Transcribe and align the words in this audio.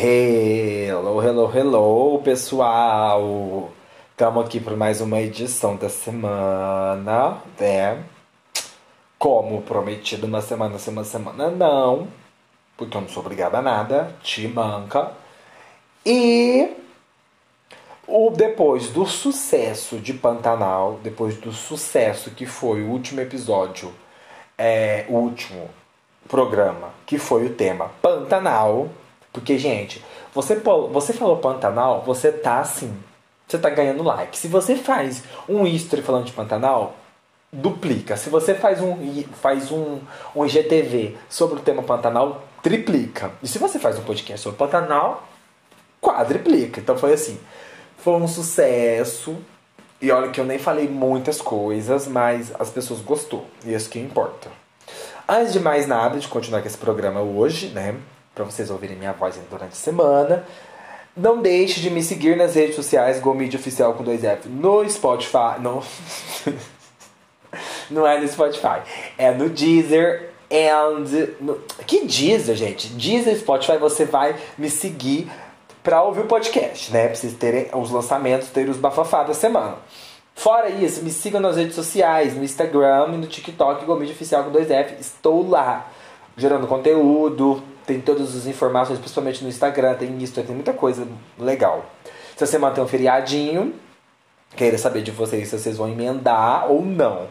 Hello, 0.00 1.20
hello, 1.20 1.50
hello, 1.52 2.22
pessoal! 2.22 3.68
Estamos 4.12 4.46
aqui 4.46 4.60
para 4.60 4.76
mais 4.76 5.00
uma 5.00 5.20
edição 5.20 5.74
da 5.74 5.88
semana, 5.88 7.38
né? 7.58 8.04
Como 9.18 9.60
prometido, 9.62 10.28
uma 10.28 10.40
semana, 10.40 10.78
semana, 10.78 11.04
semana, 11.04 11.50
não, 11.50 12.06
porque 12.76 12.96
eu 12.96 13.00
não 13.00 13.08
sou 13.08 13.24
obrigada 13.24 13.58
a 13.58 13.62
nada, 13.62 14.14
te 14.22 14.46
manca. 14.46 15.10
E 16.06 16.76
o, 18.06 18.30
depois 18.30 18.90
do 18.90 19.04
sucesso 19.04 19.98
de 19.98 20.14
Pantanal, 20.14 21.00
depois 21.02 21.36
do 21.38 21.50
sucesso 21.50 22.30
que 22.30 22.46
foi 22.46 22.84
o 22.84 22.90
último 22.90 23.20
episódio, 23.20 23.92
é, 24.56 25.06
o 25.08 25.14
último 25.14 25.68
programa, 26.28 26.90
que 27.04 27.18
foi 27.18 27.46
o 27.46 27.54
tema 27.54 27.90
Pantanal 28.00 28.88
porque, 29.32 29.58
gente, 29.58 30.04
você, 30.34 30.56
você 30.90 31.12
falou 31.12 31.38
Pantanal, 31.38 32.02
você 32.02 32.32
tá 32.32 32.60
assim. 32.60 32.94
Você 33.46 33.58
tá 33.58 33.70
ganhando 33.70 34.02
like. 34.02 34.36
Se 34.36 34.48
você 34.48 34.76
faz 34.76 35.22
um 35.48 35.66
history 35.66 36.02
falando 36.02 36.26
de 36.26 36.32
Pantanal, 36.32 36.94
duplica. 37.52 38.16
Se 38.16 38.28
você 38.28 38.54
faz 38.54 38.80
um, 38.80 39.22
faz 39.40 39.72
um, 39.72 40.00
um 40.34 40.44
IGTV 40.44 41.16
sobre 41.28 41.58
o 41.58 41.62
tema 41.62 41.82
Pantanal, 41.82 42.44
triplica. 42.62 43.32
E 43.42 43.48
se 43.48 43.58
você 43.58 43.78
faz 43.78 43.98
um 43.98 44.02
podcast 44.02 44.42
sobre 44.42 44.58
Pantanal, 44.58 45.26
quadriplica. 46.00 46.80
Então 46.80 46.96
foi 46.96 47.14
assim. 47.14 47.38
Foi 47.96 48.14
um 48.14 48.28
sucesso. 48.28 49.36
E 50.00 50.10
olha 50.10 50.30
que 50.30 50.40
eu 50.40 50.44
nem 50.44 50.58
falei 50.58 50.86
muitas 50.88 51.40
coisas, 51.40 52.06
mas 52.06 52.52
as 52.58 52.70
pessoas 52.70 53.00
gostou. 53.00 53.46
E 53.64 53.72
isso 53.72 53.88
que 53.90 53.98
importa. 53.98 54.50
Antes 55.26 55.52
de 55.52 55.60
mais 55.60 55.86
nada, 55.86 56.18
de 56.18 56.28
continuar 56.28 56.60
com 56.60 56.68
esse 56.68 56.78
programa 56.78 57.20
hoje, 57.20 57.68
né? 57.68 57.96
Para 58.38 58.44
vocês 58.44 58.70
ouvirem 58.70 58.96
minha 58.96 59.12
voz 59.12 59.36
durante 59.50 59.72
a 59.72 59.74
semana. 59.74 60.46
Não 61.16 61.42
deixe 61.42 61.80
de 61.80 61.90
me 61.90 62.00
seguir 62.04 62.36
nas 62.36 62.54
redes 62.54 62.76
sociais 62.76 63.18
Gomide 63.18 63.56
Oficial 63.56 63.94
com 63.94 64.04
dois 64.04 64.22
F 64.22 64.48
no 64.48 64.88
Spotify. 64.88 65.58
No... 65.60 65.82
Não 67.90 68.06
é 68.06 68.20
no 68.20 68.28
Spotify. 68.28 68.80
É 69.16 69.32
no 69.32 69.48
Deezer 69.48 70.30
and. 70.48 71.06
No... 71.40 71.56
Que 71.84 72.06
Deezer, 72.06 72.54
gente? 72.54 72.90
Deezer 72.90 73.36
Spotify 73.36 73.76
você 73.78 74.04
vai 74.04 74.36
me 74.56 74.70
seguir 74.70 75.28
para 75.82 76.00
ouvir 76.04 76.20
o 76.20 76.26
podcast, 76.26 76.92
né? 76.92 77.06
Pra 77.06 77.16
vocês 77.16 77.32
terem 77.32 77.66
os 77.72 77.90
lançamentos, 77.90 78.50
ter 78.50 78.68
os 78.68 78.76
bafafá 78.76 79.24
da 79.24 79.34
semana. 79.34 79.78
Fora 80.36 80.68
isso, 80.68 81.02
me 81.02 81.10
sigam 81.10 81.40
nas 81.40 81.56
redes 81.56 81.74
sociais, 81.74 82.36
no 82.36 82.44
Instagram 82.44 83.08
e 83.14 83.16
no 83.16 83.26
TikTok, 83.26 83.84
Gomide 83.84 84.12
Oficial 84.12 84.44
com 84.44 84.52
dois 84.52 84.70
F. 84.70 84.94
Estou 85.00 85.48
lá, 85.48 85.90
gerando 86.36 86.68
conteúdo, 86.68 87.60
tem 87.88 88.02
todas 88.02 88.36
as 88.36 88.46
informações, 88.46 88.98
principalmente 88.98 89.42
no 89.42 89.48
Instagram, 89.48 89.94
tem 89.94 90.22
isso, 90.22 90.34
tem 90.34 90.54
muita 90.54 90.74
coisa 90.74 91.08
legal. 91.38 91.86
Se 92.36 92.46
você 92.46 92.58
manter 92.58 92.82
um 92.82 92.86
feriadinho, 92.86 93.74
queria 94.54 94.78
saber 94.78 95.02
de 95.02 95.10
vocês 95.10 95.48
se 95.48 95.58
vocês 95.58 95.78
vão 95.78 95.88
emendar 95.88 96.70
ou 96.70 96.84
não. 96.84 97.28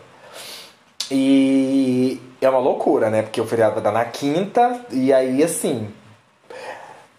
E 1.12 2.20
é 2.42 2.50
uma 2.50 2.58
loucura, 2.58 3.12
né? 3.12 3.22
Porque 3.22 3.40
o 3.40 3.46
feriado 3.46 3.76
vai 3.76 3.84
dar 3.84 3.92
na 3.92 4.04
quinta, 4.04 4.82
e 4.92 5.14
aí 5.14 5.44
assim, 5.44 5.94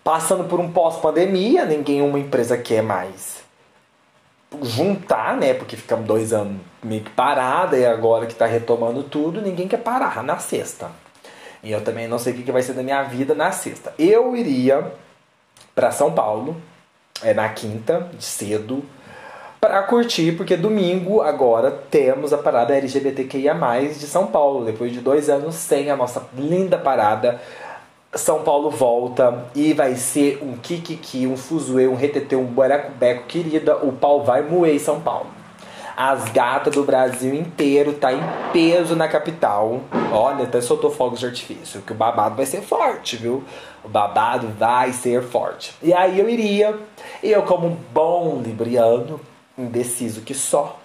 passando 0.02 0.42
por 0.42 0.58
um 0.58 0.72
pós-pandemia, 0.72 1.64
ninguém, 1.64 2.02
uma 2.02 2.18
empresa 2.18 2.58
quer 2.58 2.82
mais 2.82 3.38
juntar, 4.62 5.36
né? 5.36 5.54
Porque 5.54 5.76
ficamos 5.76 6.06
dois 6.06 6.32
anos 6.32 6.60
meio 6.82 7.04
que 7.04 7.10
parada, 7.10 7.78
e 7.78 7.86
agora 7.86 8.26
que 8.26 8.34
tá 8.34 8.46
retomando 8.46 9.04
tudo, 9.04 9.40
ninguém 9.40 9.68
quer 9.68 9.78
parar 9.78 10.24
na 10.24 10.38
sexta. 10.38 10.90
E 11.62 11.72
eu 11.72 11.82
também 11.82 12.06
não 12.06 12.18
sei 12.18 12.32
o 12.32 12.36
que 12.36 12.52
vai 12.52 12.62
ser 12.62 12.72
da 12.72 12.82
minha 12.82 13.02
vida 13.02 13.34
na 13.34 13.50
sexta. 13.50 13.92
Eu 13.98 14.36
iria 14.36 14.92
para 15.74 15.90
São 15.90 16.12
Paulo, 16.12 16.56
é 17.22 17.34
na 17.34 17.48
quinta, 17.48 18.08
de 18.16 18.24
cedo, 18.24 18.84
para 19.60 19.82
curtir, 19.82 20.32
porque 20.36 20.56
domingo 20.56 21.20
agora 21.20 21.70
temos 21.90 22.32
a 22.32 22.38
parada 22.38 22.76
LGBTQIA, 22.76 23.54
de 23.88 24.06
São 24.06 24.26
Paulo. 24.28 24.64
Depois 24.64 24.92
de 24.92 25.00
dois 25.00 25.28
anos 25.28 25.56
sem 25.56 25.90
a 25.90 25.96
nossa 25.96 26.28
linda 26.36 26.78
parada, 26.78 27.40
São 28.14 28.42
Paulo 28.44 28.70
volta 28.70 29.46
e 29.54 29.72
vai 29.72 29.96
ser 29.96 30.38
um 30.42 30.56
kikiki, 30.56 31.26
um 31.26 31.36
fuzuê, 31.36 31.88
um 31.88 31.96
retetê, 31.96 32.36
um 32.36 32.44
buraco-beco, 32.44 33.24
querida. 33.26 33.76
O 33.78 33.92
pau 33.92 34.22
vai 34.22 34.42
moer 34.42 34.76
em 34.76 34.78
São 34.78 35.00
Paulo. 35.00 35.37
As 36.00 36.30
gatas 36.30 36.76
do 36.76 36.84
Brasil 36.84 37.34
inteiro 37.34 37.92
tá 37.92 38.12
em 38.12 38.22
peso 38.52 38.94
na 38.94 39.08
capital. 39.08 39.80
Olha, 40.12 40.44
até 40.44 40.60
soltou 40.60 40.92
fogos 40.92 41.18
de 41.18 41.26
artifício, 41.26 41.82
que 41.82 41.90
o 41.90 41.94
babado 41.96 42.36
vai 42.36 42.46
ser 42.46 42.60
forte, 42.60 43.16
viu? 43.16 43.42
O 43.82 43.88
babado 43.88 44.46
vai 44.56 44.92
ser 44.92 45.24
forte. 45.24 45.74
E 45.82 45.92
aí 45.92 46.20
eu 46.20 46.30
iria, 46.30 46.78
eu 47.20 47.42
como 47.42 47.76
bom 47.92 48.40
libriano, 48.40 49.20
indeciso 49.58 50.20
que 50.20 50.34
só, 50.34 50.78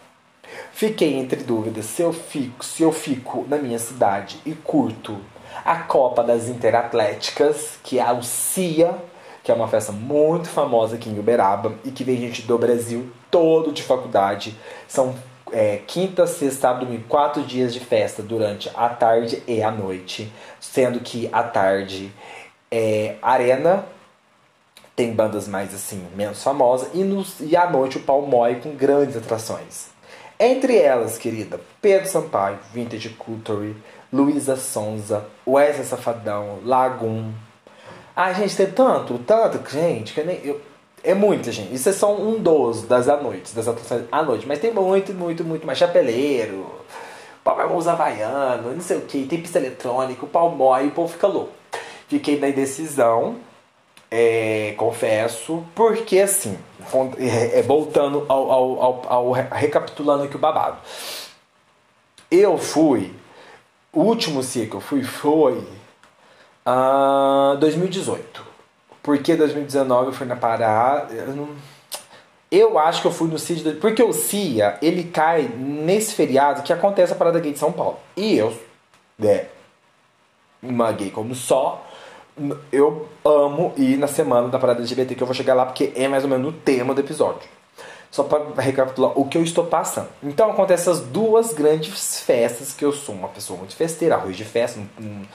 fiquei 0.71 1.13
entre 1.13 1.43
dúvidas 1.43 1.85
se 1.85 2.01
eu 2.01 2.11
fico, 2.11 2.65
se 2.65 2.81
eu 2.81 2.91
fico 2.91 3.45
na 3.47 3.57
minha 3.57 3.77
cidade 3.77 4.41
e 4.43 4.53
curto 4.53 5.15
a 5.63 5.75
Copa 5.75 6.23
das 6.23 6.47
Interatléticas, 6.47 7.77
que 7.83 7.99
é 7.99 8.01
a 8.01 8.19
CIA, 8.23 8.97
que 9.43 9.51
é 9.51 9.53
uma 9.53 9.67
festa 9.67 9.91
muito 9.91 10.47
famosa 10.47 10.95
aqui 10.95 11.09
em 11.09 11.19
Uberaba 11.19 11.73
e 11.83 11.91
que 11.91 12.03
vem 12.03 12.17
gente 12.17 12.43
do 12.43 12.57
Brasil 12.57 13.11
todo 13.29 13.71
de 13.71 13.83
faculdade. 13.83 14.55
São 14.87 15.13
é, 15.51 15.81
quinta, 15.85 16.25
sexta, 16.25 16.61
sábado, 16.61 16.85
domingo, 16.85 17.03
quatro 17.07 17.43
dias 17.43 17.73
de 17.73 17.79
festa 17.79 18.23
durante 18.23 18.71
a 18.73 18.89
tarde 18.89 19.43
e 19.45 19.61
a 19.61 19.69
noite. 19.69 20.31
Sendo 20.59 20.99
que 21.01 21.29
a 21.31 21.43
tarde 21.43 22.11
é 22.71 23.17
arena, 23.21 23.85
tem 24.95 25.13
bandas 25.13 25.47
mais 25.47 25.73
assim, 25.73 26.07
menos 26.15 26.41
famosas, 26.41 26.89
e, 26.93 27.03
nos, 27.03 27.39
e 27.39 27.55
à 27.55 27.69
noite 27.69 27.97
o 27.97 28.01
Palmói 28.01 28.55
com 28.55 28.75
grandes 28.75 29.17
atrações. 29.17 29.87
Entre 30.39 30.77
elas, 30.77 31.17
querida, 31.17 31.59
Pedro 31.81 32.09
Sampaio, 32.09 32.59
Vintage 32.73 33.09
Culture, 33.09 33.75
Luísa 34.11 34.55
Sonza, 34.55 35.25
Wesley 35.47 35.85
Safadão, 35.85 36.59
Lagum. 36.63 37.31
Ai, 38.15 38.35
gente, 38.35 38.55
tem 38.55 38.71
tanto, 38.71 39.17
tanto, 39.19 39.69
gente, 39.69 40.13
que 40.13 40.19
eu 40.19 40.25
nem. 40.25 40.39
Eu, 40.43 40.61
é 41.03 41.13
muita, 41.13 41.51
gente. 41.51 41.73
Isso 41.73 41.89
é 41.89 41.93
só 41.93 42.15
um 42.15 42.41
dos 42.41 42.83
das 42.83 43.09
à 43.09 43.17
noite, 43.17 43.53
das 43.53 43.67
à 44.11 44.23
noite. 44.23 44.47
Mas 44.47 44.59
tem 44.59 44.71
muito, 44.71 45.13
muito, 45.13 45.43
muito 45.43 45.65
mais. 45.65 45.77
Chapeleiro, 45.77 46.65
pau 47.43 47.55
vai 47.55 47.67
usar 47.75 47.93
havaiano, 47.93 48.73
não 48.73 48.81
sei 48.81 48.97
o 48.97 49.01
que, 49.01 49.25
tem 49.25 49.41
pista 49.41 49.59
eletrônica, 49.59 50.23
o 50.23 50.27
pau 50.27 50.49
mói, 50.49 50.87
o 50.87 50.91
povo 50.91 51.11
fica 51.11 51.27
louco. 51.27 51.51
Fiquei 52.07 52.39
na 52.39 52.47
indecisão, 52.49 53.37
é, 54.09 54.73
confesso, 54.77 55.63
porque 55.75 56.19
assim, 56.19 56.57
é, 57.17 57.59
é, 57.59 57.61
voltando 57.61 58.25
ao, 58.29 58.51
ao, 58.51 58.81
ao, 58.81 59.01
ao, 59.07 59.31
recapitulando 59.31 60.23
aqui 60.23 60.35
o 60.35 60.39
babado. 60.39 60.77
Eu 62.31 62.57
fui, 62.57 63.13
o 63.91 64.01
último 64.01 64.41
CIA 64.41 64.67
que 64.67 64.75
eu 64.75 64.81
fui 64.81 65.03
foi 65.03 65.63
uh, 66.65 67.57
2018. 67.57 68.53
Porque 69.01 69.35
2019 69.35 70.07
eu 70.07 70.13
fui 70.13 70.25
na 70.25 70.35
Pará. 70.35 71.07
Eu, 71.11 71.35
não... 71.35 71.49
eu 72.49 72.79
acho 72.79 73.01
que 73.01 73.07
eu 73.07 73.11
fui 73.11 73.27
no 73.27 73.37
CID. 73.37 73.73
Porque 73.73 74.01
o 74.01 74.13
CIA, 74.13 74.77
ele 74.81 75.03
cai 75.03 75.43
nesse 75.43 76.15
feriado 76.15 76.63
que 76.63 76.71
acontece 76.71 77.11
a 77.11 77.15
Parada 77.15 77.39
Gay 77.39 77.51
de 77.51 77.59
São 77.59 77.71
Paulo. 77.71 77.99
E 78.15 78.37
eu, 78.37 78.57
é, 79.21 79.47
uma 80.61 80.91
gay 80.93 81.11
como 81.11 81.35
só, 81.35 81.85
eu 82.71 83.07
amo 83.23 83.73
ir 83.77 83.97
na 83.97 84.07
semana 84.07 84.47
da 84.47 84.57
Parada 84.57 84.79
LGBT, 84.79 85.15
que 85.15 85.21
eu 85.21 85.27
vou 85.27 85.35
chegar 85.35 85.53
lá 85.53 85.65
porque 85.65 85.91
é 85.95 86.07
mais 86.07 86.23
ou 86.23 86.29
menos 86.29 86.47
o 86.47 86.51
tema 86.53 86.93
do 86.93 87.01
episódio. 87.01 87.47
Só 88.09 88.23
para 88.23 88.61
recapitular 88.61 89.11
o 89.19 89.25
que 89.25 89.37
eu 89.37 89.43
estou 89.43 89.65
passando. 89.65 90.07
Então 90.21 90.49
acontecem 90.49 90.91
essas 90.91 91.05
duas 91.05 91.51
grandes 91.51 92.19
festas 92.21 92.71
que 92.71 92.85
eu 92.85 92.93
sou 92.93 93.15
uma 93.15 93.27
pessoa 93.27 93.57
muito 93.57 93.75
festeira, 93.75 94.15
arroz 94.15 94.37
de 94.37 94.45
festa, 94.45 94.79
um, 94.79 95.03
um 95.03 95.25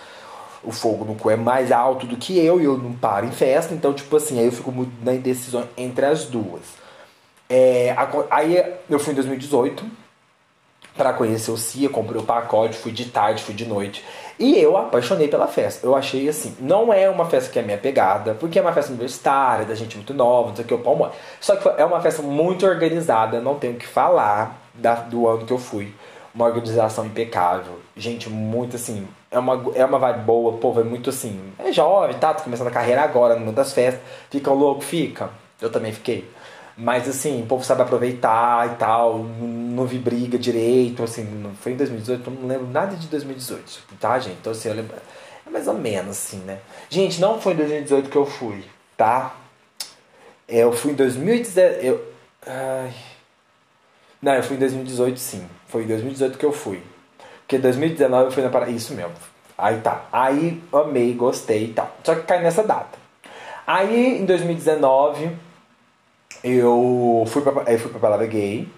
o 0.62 0.72
fogo 0.72 1.05
no 1.05 1.14
cu 1.14 1.31
é 1.31 1.37
mais 1.37 1.70
alto 1.70 2.06
do 2.06 2.16
que 2.16 2.38
eu 2.38 2.60
e 2.60 2.64
eu 2.64 2.76
não 2.76 2.93
paro 2.93 3.26
em 3.26 3.31
festa, 3.31 3.75
então, 3.75 3.93
tipo 3.93 4.16
assim, 4.16 4.38
aí 4.38 4.46
eu 4.46 4.52
fico 4.52 4.72
muito 4.72 4.93
na 5.05 5.14
indecisão 5.14 5.64
entre 5.76 6.05
as 6.05 6.25
duas. 6.25 6.62
É, 7.49 7.94
aí 8.31 8.62
eu 8.90 8.99
fui 8.99 9.12
em 9.12 9.16
2018 9.16 9.84
para 10.99 11.12
conhecer 11.12 11.52
o 11.52 11.56
CIA, 11.56 11.88
comprei 11.88 12.20
o 12.20 12.25
pacote, 12.25 12.76
fui 12.76 12.90
de 12.90 13.05
tarde, 13.06 13.43
fui 13.43 13.55
de 13.55 13.64
noite. 13.64 14.05
E 14.37 14.58
eu 14.58 14.76
apaixonei 14.76 15.28
pela 15.28 15.46
festa. 15.46 15.87
Eu 15.87 15.94
achei 15.94 16.28
assim, 16.28 16.56
não 16.61 16.93
é 16.93 17.08
uma 17.08 17.25
festa 17.25 17.50
que 17.50 17.58
é 17.58 17.62
minha 17.62 17.78
pegada, 17.78 18.34
porque 18.34 18.58
é 18.58 18.62
uma 18.62 18.72
festa 18.72 18.90
universitária, 18.90 19.64
da 19.64 19.76
gente 19.76 19.96
muito 19.96 20.12
nova, 20.12 20.49
não 20.49 20.56
sei 20.56 20.64
o 20.64 20.69
que, 20.69 20.75
o 20.75 20.78
palmo. 20.78 21.08
Só 21.40 21.54
que 21.54 21.69
é 21.81 21.84
uma 21.84 22.00
festa 22.00 22.20
muito 22.20 22.66
organizada, 22.66 23.40
não 23.40 23.54
tenho 23.54 23.75
o 23.75 23.76
que 23.76 23.87
falar 23.87 24.61
da, 24.75 24.96
do 24.96 25.28
ano 25.28 25.46
que 25.46 25.52
eu 25.52 25.58
fui. 25.58 25.94
Uma 26.34 26.46
organização 26.46 27.06
impecável. 27.06 27.78
Gente, 27.96 28.28
muito 28.28 28.76
assim, 28.76 29.06
é 29.30 29.38
uma, 29.38 29.72
é 29.75 29.84
uma 29.84 29.98
vibe 29.98 30.20
boa, 30.25 30.54
o 30.54 30.58
povo 30.58 30.80
é 30.80 30.84
muito 30.84 31.10
assim, 31.10 31.52
é 31.58 31.72
jovem, 31.72 32.16
tá? 32.19 32.34
Tô 32.34 32.44
começando 32.44 32.69
a 32.69 32.70
carreira 32.70 33.02
agora, 33.02 33.34
no 33.34 33.44
mundo 33.44 33.56
das 33.56 33.72
festas. 33.72 34.00
Fica 34.30 34.50
louco? 34.50 34.80
Fica. 34.82 35.30
Eu 35.60 35.70
também 35.70 35.92
fiquei. 35.92 36.28
Mas 36.76 37.08
assim, 37.08 37.42
o 37.42 37.46
povo 37.46 37.64
sabe 37.64 37.82
aproveitar 37.82 38.72
e 38.72 38.76
tal, 38.76 39.19
não 39.19 39.84
vi 39.84 39.98
briga 39.98 40.38
direito, 40.38 41.02
assim, 41.02 41.26
foi 41.60 41.72
em 41.72 41.76
2018, 41.76 42.30
não 42.30 42.46
lembro 42.46 42.69
nada 42.69 42.94
de 42.94 43.08
2018, 43.08 43.82
tá, 43.98 44.16
gente? 44.20 44.36
Então 44.40 44.52
assim, 44.52 44.69
eu 44.69 44.76
lembro, 44.76 44.94
é 45.44 45.50
mais 45.50 45.66
ou 45.66 45.75
menos 45.75 46.10
assim, 46.10 46.36
né? 46.38 46.60
Gente, 46.88 47.20
não 47.20 47.40
foi 47.40 47.54
em 47.54 47.56
2018 47.56 48.08
que 48.08 48.16
eu 48.16 48.25
fui, 48.25 48.64
tá? 48.96 49.34
Eu 50.48 50.72
fui 50.72 50.92
em 50.92 50.94
2017, 50.94 51.84
eu... 51.84 52.12
Ai... 52.46 52.94
Não, 54.22 54.34
eu 54.34 54.42
fui 54.44 54.54
em 54.54 54.60
2018 54.60 55.19
sim, 55.19 55.48
foi 55.66 55.82
em 55.82 55.86
2018 55.88 56.38
que 56.38 56.46
eu 56.46 56.52
fui. 56.52 56.80
Porque 57.48 57.56
2019 57.56 58.26
eu 58.26 58.30
fui 58.30 58.42
na 58.42 58.50
Paraíba, 58.50 58.76
isso 58.76 58.92
mesmo. 58.92 59.14
Aí 59.56 59.80
tá, 59.80 60.04
aí 60.12 60.62
amei, 60.70 61.14
gostei 61.14 61.64
e 61.64 61.68
tal. 61.68 61.90
Só 62.04 62.14
que 62.14 62.24
cai 62.24 62.42
nessa 62.42 62.62
data. 62.62 62.98
Aí 63.66 64.20
em 64.20 64.26
2019 64.26 65.34
eu 66.44 67.24
fui 67.26 67.40
pra, 67.40 67.72
eu 67.72 67.78
fui 67.78 67.90
pra 67.90 68.00
Palavra 68.00 68.26
Gay. 68.26 68.68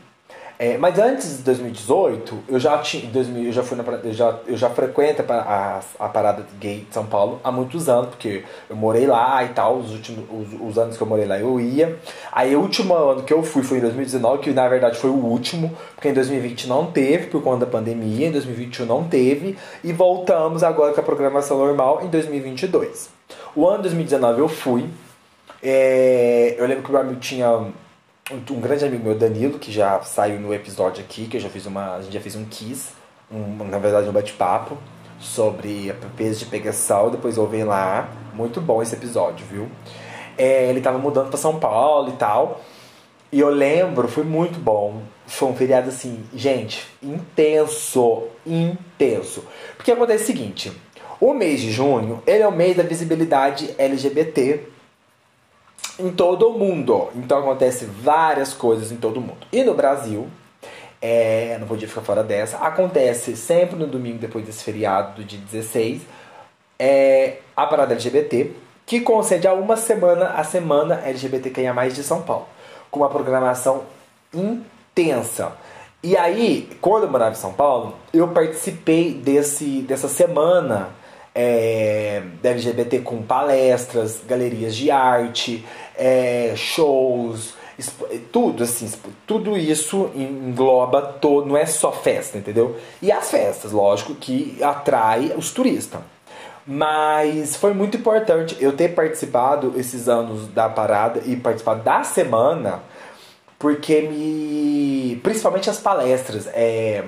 É, 0.63 0.77
mas 0.77 0.99
antes 0.99 1.39
de 1.39 1.43
2018, 1.45 2.39
eu 2.47 2.61
já 2.61 2.77
tinha, 2.77 3.11
2000, 3.11 3.45
eu 3.45 3.53
já 3.53 3.63
fui 3.63 3.79
na, 3.79 3.83
eu 4.05 4.13
já, 4.13 4.39
eu 4.47 4.57
já 4.59 4.69
frequento 4.69 5.25
a, 5.27 5.35
a, 5.35 6.05
a, 6.05 6.09
parada 6.11 6.45
gay 6.61 6.85
de 6.87 6.93
São 6.93 7.07
Paulo 7.07 7.41
há 7.43 7.51
muitos 7.51 7.89
anos, 7.89 8.11
porque 8.11 8.45
eu 8.69 8.77
morei 8.77 9.07
lá 9.07 9.43
e 9.43 9.49
tal, 9.55 9.79
os 9.79 9.91
últimos 9.91 10.27
os, 10.31 10.61
os, 10.61 10.77
anos 10.77 10.99
que 10.99 11.03
eu 11.03 11.07
morei 11.07 11.25
lá 11.25 11.39
eu 11.39 11.59
ia. 11.59 11.99
Aí 12.31 12.55
o 12.55 12.61
último 12.61 12.95
ano 12.95 13.23
que 13.23 13.33
eu 13.33 13.43
fui 13.43 13.63
foi 13.63 13.79
em 13.79 13.81
2019, 13.81 14.43
que 14.43 14.51
na 14.51 14.69
verdade 14.69 14.99
foi 14.99 15.09
o 15.09 15.15
último, 15.15 15.75
porque 15.95 16.11
em 16.11 16.13
2020 16.13 16.69
não 16.69 16.93
teve 16.93 17.29
por 17.29 17.43
conta 17.43 17.65
da 17.65 17.73
pandemia, 17.73 18.29
em 18.29 18.31
2021 18.31 18.85
não 18.85 19.05
teve, 19.05 19.57
e 19.83 19.95
voltamos 19.95 20.63
agora 20.63 20.93
com 20.93 21.01
a 21.01 21.05
programação 21.05 21.57
normal 21.57 22.03
em 22.05 22.09
2022. 22.09 23.09
O 23.57 23.67
ano 23.67 23.85
2019 23.85 24.41
eu 24.41 24.49
fui, 24.49 24.85
é, 25.63 26.55
eu 26.59 26.67
lembro 26.67 26.83
que 26.83 26.91
o 26.91 26.93
meu 26.93 27.01
amigo 27.01 27.19
tinha 27.19 27.49
um 28.51 28.61
grande 28.61 28.85
amigo 28.85 29.05
meu, 29.05 29.15
Danilo, 29.15 29.59
que 29.59 29.73
já 29.73 30.01
saiu 30.03 30.39
no 30.39 30.55
episódio 30.55 31.03
aqui, 31.03 31.27
que 31.27 31.37
eu 31.37 31.41
já 31.41 31.49
fiz 31.49 31.67
uma. 31.67 31.97
A 31.97 32.03
gente 32.03 32.13
já 32.13 32.21
fez 32.21 32.37
um 32.37 32.45
kiss, 32.45 32.93
um, 33.31 33.65
na 33.65 33.79
verdade 33.79 34.09
um 34.09 34.13
bate-papo 34.13 34.79
sobre 35.19 35.95
peso 36.17 36.41
de 36.41 36.47
pegação, 36.47 37.11
depois 37.11 37.37
ouvem 37.37 37.65
lá. 37.65 38.09
Muito 38.33 38.61
bom 38.61 38.83
esse 38.83 38.95
episódio, 38.95 39.45
viu? 39.47 39.69
É, 40.39 40.69
ele 40.71 40.81
tava 40.81 40.99
mudando 40.99 41.29
para 41.29 41.39
São 41.39 41.59
Paulo 41.59 42.11
e 42.11 42.13
tal. 42.13 42.61
E 43.33 43.41
eu 43.41 43.51
lembro, 43.51 44.09
foi 44.09 44.25
muito 44.25 44.59
bom. 44.59 45.03
Foi 45.27 45.49
um 45.49 45.55
feriado 45.55 45.89
assim, 45.89 46.25
gente, 46.35 46.87
intenso, 47.03 48.25
intenso. 48.47 49.45
Porque 49.77 49.93
acontece 49.93 50.25
o 50.25 50.27
seguinte, 50.27 50.73
o 51.21 51.35
mês 51.35 51.61
de 51.61 51.71
junho, 51.71 52.23
ele 52.27 52.43
é 52.43 52.49
o 52.49 52.53
mês 52.53 52.77
da 52.77 52.83
visibilidade 52.83 53.75
LGBT 53.77 54.61
em 56.01 56.11
todo 56.11 56.49
o 56.49 56.59
mundo. 56.59 57.09
Então 57.15 57.39
acontece 57.39 57.85
várias 57.85 58.53
coisas 58.53 58.91
em 58.91 58.97
todo 58.97 59.19
o 59.19 59.21
mundo. 59.21 59.47
E 59.53 59.63
no 59.63 59.75
Brasil, 59.75 60.29
é, 61.01 61.57
não 61.59 61.67
podia 61.67 61.89
ficar 61.89 62.03
fora 62.03 62.23
dessa, 62.23 62.59
acontece 62.59 63.37
sempre 63.37 63.77
no 63.77 63.87
domingo 63.87 64.19
depois 64.19 64.45
desse 64.45 64.63
feriado 64.63 65.17
do 65.17 65.25
dia 65.25 65.39
16, 65.39 66.03
é, 66.79 67.39
a 67.57 67.67
parada 67.67 67.95
LGBT, 67.95 68.53
que 68.87 69.01
concede 69.01 69.47
a 69.47 69.53
uma 69.53 69.77
semana 69.77 70.31
a 70.31 70.45
semana 70.45 71.01
LGBTQIA+, 71.05 71.73
de 71.89 72.03
São 72.03 72.23
Paulo, 72.23 72.47
com 72.91 73.01
uma 73.01 73.09
programação 73.09 73.85
intensa. 74.35 75.53
E 76.03 76.17
aí, 76.17 76.69
quando 76.81 77.05
eu 77.05 77.11
morava 77.11 77.33
em 77.33 77.39
São 77.39 77.53
Paulo, 77.53 77.95
eu 78.13 78.29
participei 78.29 79.13
desse, 79.13 79.83
dessa 79.83 80.09
semana 80.09 80.89
é, 81.35 82.23
LGBT 82.43 83.01
com 83.01 83.23
palestras, 83.23 84.21
galerias 84.27 84.75
de 84.75 84.91
arte, 84.91 85.65
é, 85.97 86.53
shows, 86.57 87.55
tudo 88.33 88.65
assim, 88.65 88.91
tudo 89.27 89.57
isso 89.57 90.11
engloba 90.15 91.01
todo, 91.03 91.47
não 91.47 91.57
é 91.57 91.67
só 91.67 91.93
festa, 91.93 92.39
entendeu? 92.39 92.77
E 93.01 93.11
as 93.11 93.31
festas, 93.31 93.73
lógico, 93.73 94.15
que 94.15 94.59
atrai 94.63 95.33
os 95.37 95.51
turistas. 95.51 96.01
Mas 96.67 97.57
foi 97.57 97.73
muito 97.73 97.97
importante 97.97 98.57
eu 98.61 98.73
ter 98.73 98.91
participado 98.95 99.73
esses 99.77 100.09
anos 100.09 100.47
da 100.49 100.69
parada 100.69 101.23
e 101.25 101.35
participado 101.35 101.83
da 101.83 102.05
semana, 102.05 102.83
porque 103.59 104.03
me. 104.03 105.19
Principalmente 105.23 105.71
as 105.71 105.79
palestras. 105.79 106.47
É, 106.49 107.05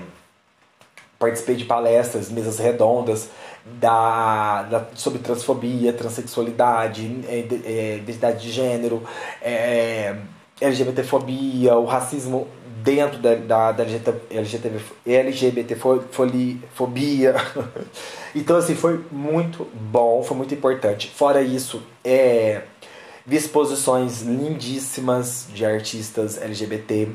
participei 1.18 1.54
de 1.54 1.64
palestras, 1.64 2.30
mesas 2.30 2.58
redondas 2.58 3.28
da, 3.64 4.62
da, 4.64 4.86
sobre 4.94 5.20
transfobia, 5.20 5.92
transexualidade, 5.92 7.20
é, 7.28 7.46
é, 7.64 7.96
identidade 7.96 8.42
de 8.42 8.50
gênero, 8.50 9.02
é, 9.40 10.16
LGBTfobia, 10.60 11.76
o 11.76 11.84
racismo 11.84 12.48
dentro 12.82 13.18
da, 13.18 13.34
da, 13.34 13.72
da 13.72 13.84
LGBT, 13.84 14.80
LGBTfobia. 15.06 17.34
então, 18.34 18.56
assim, 18.56 18.74
foi 18.74 19.04
muito 19.10 19.66
bom, 19.74 20.22
foi 20.22 20.36
muito 20.36 20.54
importante. 20.54 21.08
Fora 21.08 21.42
isso, 21.42 21.82
é, 22.04 22.62
vi 23.24 23.36
exposições 23.36 24.22
lindíssimas 24.22 25.46
de 25.52 25.64
artistas 25.64 26.40
LGBT. 26.40 27.08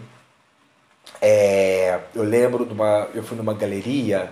É, 1.21 1.99
eu 2.15 2.23
lembro 2.23 2.65
de 2.65 2.73
uma. 2.73 3.07
Eu 3.13 3.23
fui 3.23 3.37
numa 3.37 3.53
galeria 3.53 4.31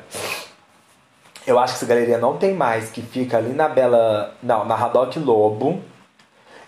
eu 1.45 1.59
acho 1.59 1.73
que 1.73 1.77
essa 1.77 1.85
galeria 1.85 2.17
não 2.17 2.37
tem 2.37 2.53
mais, 2.53 2.89
que 2.89 3.01
fica 3.01 3.37
ali 3.37 3.53
na 3.53 3.69
Bela. 3.69 4.35
Não, 4.41 4.65
na 4.65 4.75
Radoc 4.75 5.15
Lobo. 5.17 5.81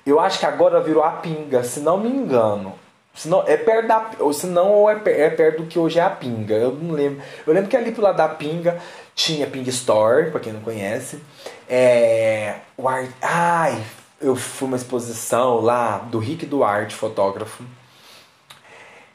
Eu 0.06 0.20
acho 0.20 0.40
que 0.40 0.46
agora 0.46 0.80
virou 0.80 1.04
a 1.04 1.12
Pinga, 1.12 1.64
se 1.64 1.80
não 1.80 1.98
me 1.98 2.10
engano. 2.10 2.74
Se 3.14 3.28
não, 3.28 3.44
é 3.48 3.58
perto 3.58 3.88
da. 3.88 4.12
Ou 4.20 4.32
se 4.32 4.46
não, 4.46 4.90
é, 4.90 5.02
é 5.06 5.30
perto 5.30 5.64
do 5.64 5.68
que 5.68 5.80
hoje 5.80 6.00
é 6.00 6.04
a 6.04 6.10
Pinga. 6.10 6.54
Eu 6.54 6.72
não 6.74 6.94
lembro. 6.94 7.22
Eu 7.46 7.54
lembro 7.54 7.70
que 7.70 7.76
ali 7.76 7.92
pro 7.92 8.04
lado 8.04 8.18
da 8.18 8.30
Pinga 8.30 8.80
tinha 9.16 9.48
Ping 9.48 9.68
Store, 9.70 10.30
pra 10.30 10.40
quem 10.40 10.54
não 10.54 10.62
conhece. 10.62 11.20
É. 11.68 12.58
O 12.78 12.88
Art, 12.88 13.10
ai, 13.22 13.84
eu 14.22 14.36
fui 14.36 14.68
uma 14.68 14.78
exposição 14.78 15.60
lá 15.60 15.98
do 15.98 16.20
Rick 16.20 16.46
Duarte, 16.46 16.96
fotógrafo. 16.96 17.64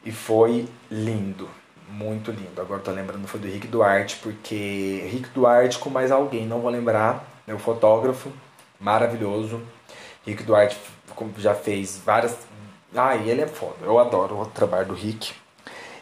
E 0.05 0.11
foi 0.11 0.67
lindo 0.91 1.47
muito 1.93 2.31
lindo. 2.31 2.59
Agora 2.59 2.81
tô 2.81 2.91
lembrando 2.91 3.27
foi 3.27 3.39
do 3.39 3.47
Rick 3.47 3.67
Duarte, 3.67 4.17
porque 4.21 5.07
Rick 5.11 5.29
Duarte 5.29 5.77
com 5.79 5.89
mais 5.89 6.11
alguém, 6.11 6.45
não 6.45 6.59
vou 6.59 6.71
lembrar, 6.71 7.23
é 7.47 7.53
o 7.53 7.59
fotógrafo, 7.59 8.31
maravilhoso. 8.79 9.61
Rick 10.25 10.43
Duarte 10.43 10.77
já 11.37 11.53
fez 11.53 12.01
várias. 12.03 12.37
Ah, 12.95 13.15
e 13.15 13.29
ele 13.29 13.41
é 13.41 13.47
foda, 13.47 13.75
eu 13.83 13.99
adoro 13.99 14.41
o 14.41 14.45
trabalho 14.45 14.87
do 14.87 14.93
Rick. 14.93 15.33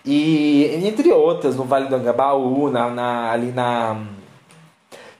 E 0.04 0.66
entre 0.84 1.12
outras, 1.12 1.56
no 1.56 1.64
Vale 1.64 1.88
do 1.88 1.96
Angabaú, 1.96 2.70
na, 2.70 2.90
na 2.90 3.32
ali 3.32 3.52
na. 3.52 4.04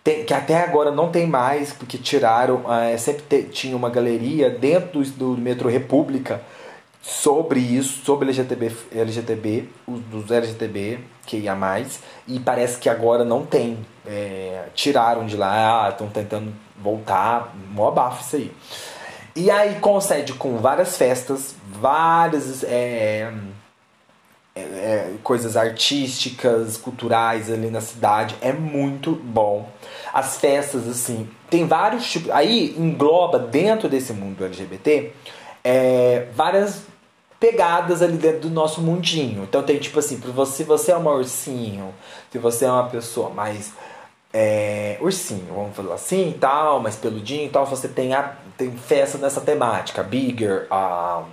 Tem, 0.04 0.26
que 0.26 0.34
até 0.34 0.64
agora 0.64 0.90
não 0.90 1.12
tem 1.12 1.28
mais, 1.28 1.72
porque 1.72 1.98
tiraram. 1.98 2.64
É, 2.74 2.98
sempre 2.98 3.22
te, 3.24 3.44
tinha 3.44 3.76
uma 3.78 3.90
galeria 3.90 4.50
dentro 4.50 5.02
do, 5.04 5.36
do 5.36 5.42
Metro 5.42 5.70
República 5.70 6.42
sobre 7.02 7.60
isso, 7.60 8.06
sobre 8.06 8.26
LGTB, 8.26 8.72
LGTB 8.94 9.70
dos 9.88 10.30
LGTB 10.30 11.00
que 11.26 11.38
ia 11.38 11.56
mais 11.56 12.00
e 12.28 12.40
parece 12.40 12.78
que 12.80 12.88
agora 12.88 13.26
não 13.26 13.46
tem. 13.46 13.80
É, 14.06 14.66
tiraram 14.74 15.26
de 15.26 15.36
lá 15.36 15.90
estão 15.90 16.08
tentando 16.08 16.54
voltar 16.78 17.54
mó 17.72 17.88
abafo 17.88 18.22
isso 18.22 18.36
aí. 18.36 18.52
E 19.36 19.50
aí 19.50 19.76
concede 19.80 20.34
com 20.34 20.58
várias 20.58 20.98
festas 20.98 21.56
várias 21.74 22.64
é, 22.64 23.32
é, 24.56 24.62
é, 24.62 25.14
coisas 25.24 25.56
artísticas 25.56 26.78
culturais 26.78 27.52
ali 27.52 27.72
na 27.72 27.82
cidade. 27.82 28.36
É 28.42 28.52
muito 28.52 29.12
bom. 29.12 29.70
As 30.14 30.38
festas 30.38 30.88
assim 30.88 31.28
tem 31.50 31.66
vários 31.66 32.10
tipos 32.10 32.30
aí 32.32 32.76
engloba 32.78 33.40
dentro 33.40 33.90
desse 33.90 34.14
mundo 34.14 34.46
LGBT 34.46 35.14
é, 35.64 36.28
várias 36.34 36.91
pegadas 37.42 38.04
ali 38.04 38.18
dentro 38.18 38.42
do 38.42 38.50
nosso 38.52 38.80
mundinho. 38.82 39.44
Então 39.44 39.64
tem 39.64 39.80
tipo 39.80 39.98
assim, 39.98 40.22
se 40.46 40.64
você 40.64 40.92
é 40.92 40.98
um 40.98 41.08
ursinho, 41.08 41.92
se 42.32 42.38
você 42.38 42.66
é 42.66 42.72
uma 42.72 42.88
pessoa 42.88 43.32
mais 43.32 43.74
é, 44.32 44.98
ursinho, 45.02 45.52
vamos 45.54 45.76
falar 45.76 45.96
assim, 45.96 46.38
tal, 46.40 46.80
mais 46.80 46.96
peludinho, 46.96 47.50
tal, 47.50 47.66
você 47.66 47.88
tem 47.88 48.14
a 48.14 48.36
tem 48.56 48.72
festa 48.72 49.18
nessa 49.18 49.42
temática, 49.42 50.04
bigger, 50.04 50.68
a 50.70 51.24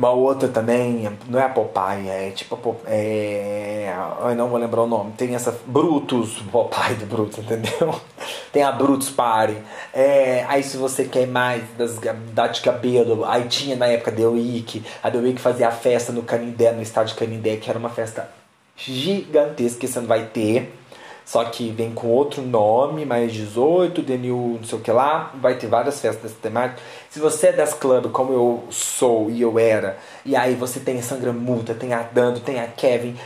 Uma 0.00 0.12
outra 0.12 0.48
também, 0.48 1.14
não 1.28 1.38
é 1.38 1.42
a 1.42 1.48
Popeye, 1.50 2.08
é 2.08 2.30
tipo 2.30 2.74
é... 2.86 3.94
Eu 4.22 4.34
não 4.34 4.48
vou 4.48 4.58
lembrar 4.58 4.80
o 4.80 4.86
nome. 4.86 5.12
Tem 5.12 5.34
essa 5.34 5.54
Brutus, 5.66 6.38
Popeye 6.50 6.94
do 6.94 7.04
Brutus, 7.04 7.38
entendeu? 7.40 8.00
Tem 8.50 8.62
a 8.62 8.72
Brutus 8.72 9.10
Party. 9.10 9.58
É... 9.92 10.46
Aí 10.48 10.62
se 10.62 10.78
você 10.78 11.04
quer 11.04 11.26
mais 11.26 11.62
das, 11.76 11.98
da 12.32 12.46
de 12.46 12.62
cabelo, 12.62 13.26
aí 13.26 13.46
tinha 13.46 13.76
na 13.76 13.88
época 13.88 14.10
The 14.10 14.26
Week. 14.26 14.82
A 15.02 15.10
The 15.10 15.18
Week 15.18 15.38
fazia 15.38 15.68
a 15.68 15.70
festa 15.70 16.12
no 16.12 16.22
Canindé, 16.22 16.72
no 16.72 16.80
estádio 16.80 17.14
Canindé, 17.14 17.56
que 17.56 17.68
era 17.68 17.78
uma 17.78 17.90
festa 17.90 18.26
gigantesca 18.74 19.80
que 19.80 19.86
você 19.86 20.00
não 20.00 20.06
vai 20.06 20.24
ter. 20.24 20.79
Só 21.24 21.44
que 21.44 21.70
vem 21.70 21.92
com 21.92 22.08
outro 22.08 22.42
nome, 22.42 23.04
mais 23.04 23.32
18, 23.32 24.02
The 24.02 24.16
New 24.16 24.58
não 24.60 24.64
sei 24.64 24.78
o 24.78 24.80
que 24.80 24.90
lá. 24.90 25.30
Vai 25.40 25.56
ter 25.56 25.68
várias 25.68 26.00
festas 26.00 26.22
dessa 26.22 26.42
temática. 26.42 26.80
Se 27.08 27.20
você 27.20 27.48
é 27.48 27.52
das 27.52 27.72
clubes, 27.72 28.10
como 28.10 28.32
eu 28.32 28.64
sou 28.70 29.30
e 29.30 29.40
eu 29.40 29.58
era, 29.58 29.98
e 30.24 30.34
aí 30.34 30.54
você 30.54 30.80
tem 30.80 30.98
a 30.98 31.02
Sangra 31.02 31.32
Multa, 31.32 31.74
tem 31.74 31.92
a 31.92 32.02
Dando, 32.02 32.40
tem 32.40 32.60
a 32.60 32.66
Kevin, 32.66 33.16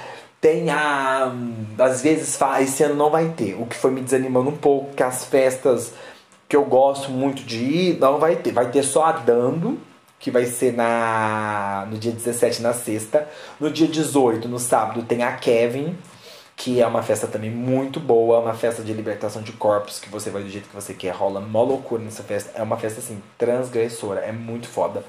tem 0.41 0.69
a. 0.69 1.33
Às 1.79 2.03
vezes, 2.03 2.39
esse 2.61 2.83
ano 2.83 2.95
não 2.95 3.11
vai 3.11 3.31
ter. 3.31 3.55
O 3.55 3.67
que 3.67 3.77
foi 3.77 3.91
me 3.91 4.03
desanimando 4.03 4.51
um 4.51 4.57
pouco, 4.57 4.95
que 4.95 5.03
as 5.03 5.25
festas 5.25 5.95
que 6.47 6.55
eu 6.55 6.65
gosto 6.65 7.11
muito 7.11 7.43
de 7.43 7.65
ir, 7.65 7.99
não 7.99 8.19
vai 8.19 8.37
ter. 8.37 8.53
Vai 8.53 8.71
ter 8.71 8.83
só 8.83 9.05
a 9.05 9.13
Dando, 9.13 9.79
que 10.19 10.31
vai 10.31 10.45
ser 10.45 10.75
na 10.75 11.87
no 11.91 11.97
dia 11.97 12.13
17, 12.13 12.61
na 12.61 12.75
sexta. 12.75 13.27
No 13.59 13.71
dia 13.71 13.89
18, 13.89 14.47
no 14.47 14.59
sábado, 14.59 15.03
tem 15.03 15.23
a 15.23 15.33
Kevin 15.33 15.97
que 16.57 16.81
é 16.81 16.87
uma 16.87 17.03
festa 17.03 17.27
também 17.27 17.51
muito 17.51 17.99
boa, 17.99 18.39
uma 18.39 18.55
festa 18.55 18.83
de 18.83 18.93
libertação 18.93 19.43
de 19.43 19.53
corpos, 19.53 19.99
que 19.99 20.09
você 20.09 20.31
vai 20.31 20.43
do 20.43 20.49
jeito 20.49 20.69
que 20.69 20.75
você 20.75 20.95
quer, 20.95 21.11
rola 21.11 21.41
mó 21.41 21.63
loucura 21.63 22.03
nessa 22.03 22.23
festa. 22.23 22.53
É 22.55 22.63
uma 22.63 22.77
festa 22.77 23.01
assim, 23.01 23.21
transgressora, 23.37 24.21
é 24.21 24.33
muito 24.33 24.69
foda. 24.69 25.05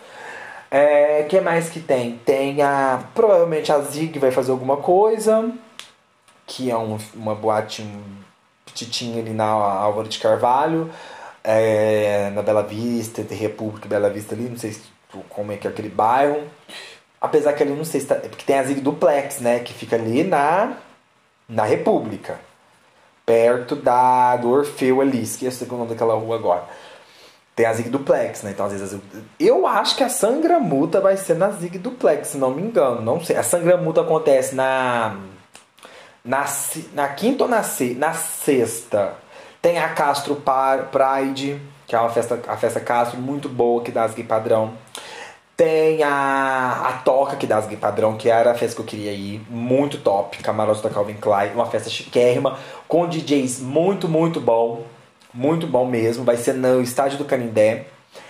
É, 0.71 1.23
que 1.23 1.39
mais 1.39 1.69
que 1.69 1.79
tem? 1.79 2.17
Tem 2.25 2.61
a. 2.61 3.03
Provavelmente 3.13 3.71
a 3.71 3.79
Zig 3.79 4.17
vai 4.19 4.31
fazer 4.31 4.51
alguma 4.51 4.77
coisa, 4.77 5.51
que 6.47 6.71
é 6.71 6.77
um, 6.77 6.97
uma 7.13 7.35
boate 7.35 7.81
um, 7.83 8.01
petitinha 8.65 9.21
ali 9.21 9.31
na 9.31 9.45
Álvaro 9.45 10.09
de 10.09 10.19
Carvalho, 10.19 10.89
é, 11.43 12.31
na 12.31 12.41
Bela 12.41 12.63
Vista, 12.63 13.23
tem 13.23 13.37
República 13.37 13.87
Bela 13.87 14.09
Vista 14.09 14.33
ali, 14.35 14.49
não 14.49 14.57
sei 14.57 14.75
como 15.29 15.51
é 15.51 15.57
que 15.57 15.67
é 15.67 15.69
aquele 15.69 15.89
bairro. 15.89 16.43
Apesar 17.21 17.53
que 17.53 17.63
ali 17.63 17.73
não 17.73 17.85
sei 17.85 18.01
se 18.01 18.07
tá. 18.07 18.15
Porque 18.15 18.43
tem 18.45 18.57
a 18.57 18.63
Zig 18.63 18.81
Duplex, 18.81 19.39
né? 19.39 19.59
Que 19.59 19.73
fica 19.73 19.95
ali 19.95 20.23
na 20.23 20.77
na 21.47 21.63
República, 21.63 22.39
perto 23.25 23.75
da 23.75 24.35
do 24.37 24.49
Orfeu 24.49 25.01
ali, 25.01 25.23
esqueci 25.23 25.63
o 25.63 25.67
nome 25.67 25.89
daquela 25.89 26.15
rua 26.15 26.35
agora. 26.35 26.63
Tem 27.55 27.65
a 27.65 27.73
Zig 27.73 27.89
Duplex, 27.89 28.43
né? 28.43 28.51
Então, 28.51 28.65
às 28.65 28.73
vezes, 28.73 28.99
eu 29.39 29.65
acho 29.65 29.95
que 29.95 30.03
a 30.03 30.09
Sangramuta 30.09 30.99
vai 30.99 31.15
ser 31.15 31.35
na 31.35 31.51
Zig 31.51 31.77
Duplex, 31.77 32.29
se 32.29 32.37
não 32.37 32.51
me 32.51 32.61
engano. 32.61 33.01
Não 33.01 33.23
sei. 33.23 33.37
A 33.37 33.43
Sangramuta 33.43 34.01
acontece 34.01 34.53
na. 34.53 35.15
Na, 36.23 36.45
na 36.93 37.07
quinta 37.09 37.45
ou 37.45 37.49
na, 37.49 37.61
na 37.97 38.13
sexta. 38.13 39.13
Tem 39.61 39.77
a 39.77 39.89
Castro 39.89 40.35
Pride, 40.91 41.61
que 41.87 41.95
é 41.95 41.99
uma 41.99 42.09
festa, 42.09 42.39
a 42.47 42.57
festa 42.57 42.79
Castro 42.79 43.19
muito 43.19 43.47
boa 43.47 43.81
que 43.81 43.91
dá 43.91 44.05
gay 44.07 44.23
padrão. 44.23 44.73
Tem 45.55 46.03
a, 46.03 46.89
a 46.89 46.93
Toca, 47.05 47.37
que 47.37 47.47
dá 47.47 47.57
as 47.57 47.73
padrão, 47.75 48.17
que 48.17 48.29
era 48.29 48.51
a 48.51 48.55
festa 48.55 48.75
que 48.75 48.81
eu 48.81 48.85
queria 48.85 49.13
ir. 49.13 49.41
Muito 49.49 49.99
top. 49.99 50.37
Camarote 50.39 50.83
da 50.83 50.89
Calvin 50.89 51.13
Klein. 51.13 51.53
Uma 51.53 51.65
festa 51.65 51.89
chiquérrima. 51.89 52.57
Com 52.87 53.07
DJs 53.07 53.61
muito, 53.61 54.09
muito 54.09 54.41
bom. 54.41 54.83
Muito 55.33 55.65
bom 55.65 55.85
mesmo. 55.85 56.25
Vai 56.25 56.35
ser 56.35 56.53
no 56.53 56.81
estádio 56.81 57.17
do 57.17 57.25
Canindé. 57.25 57.85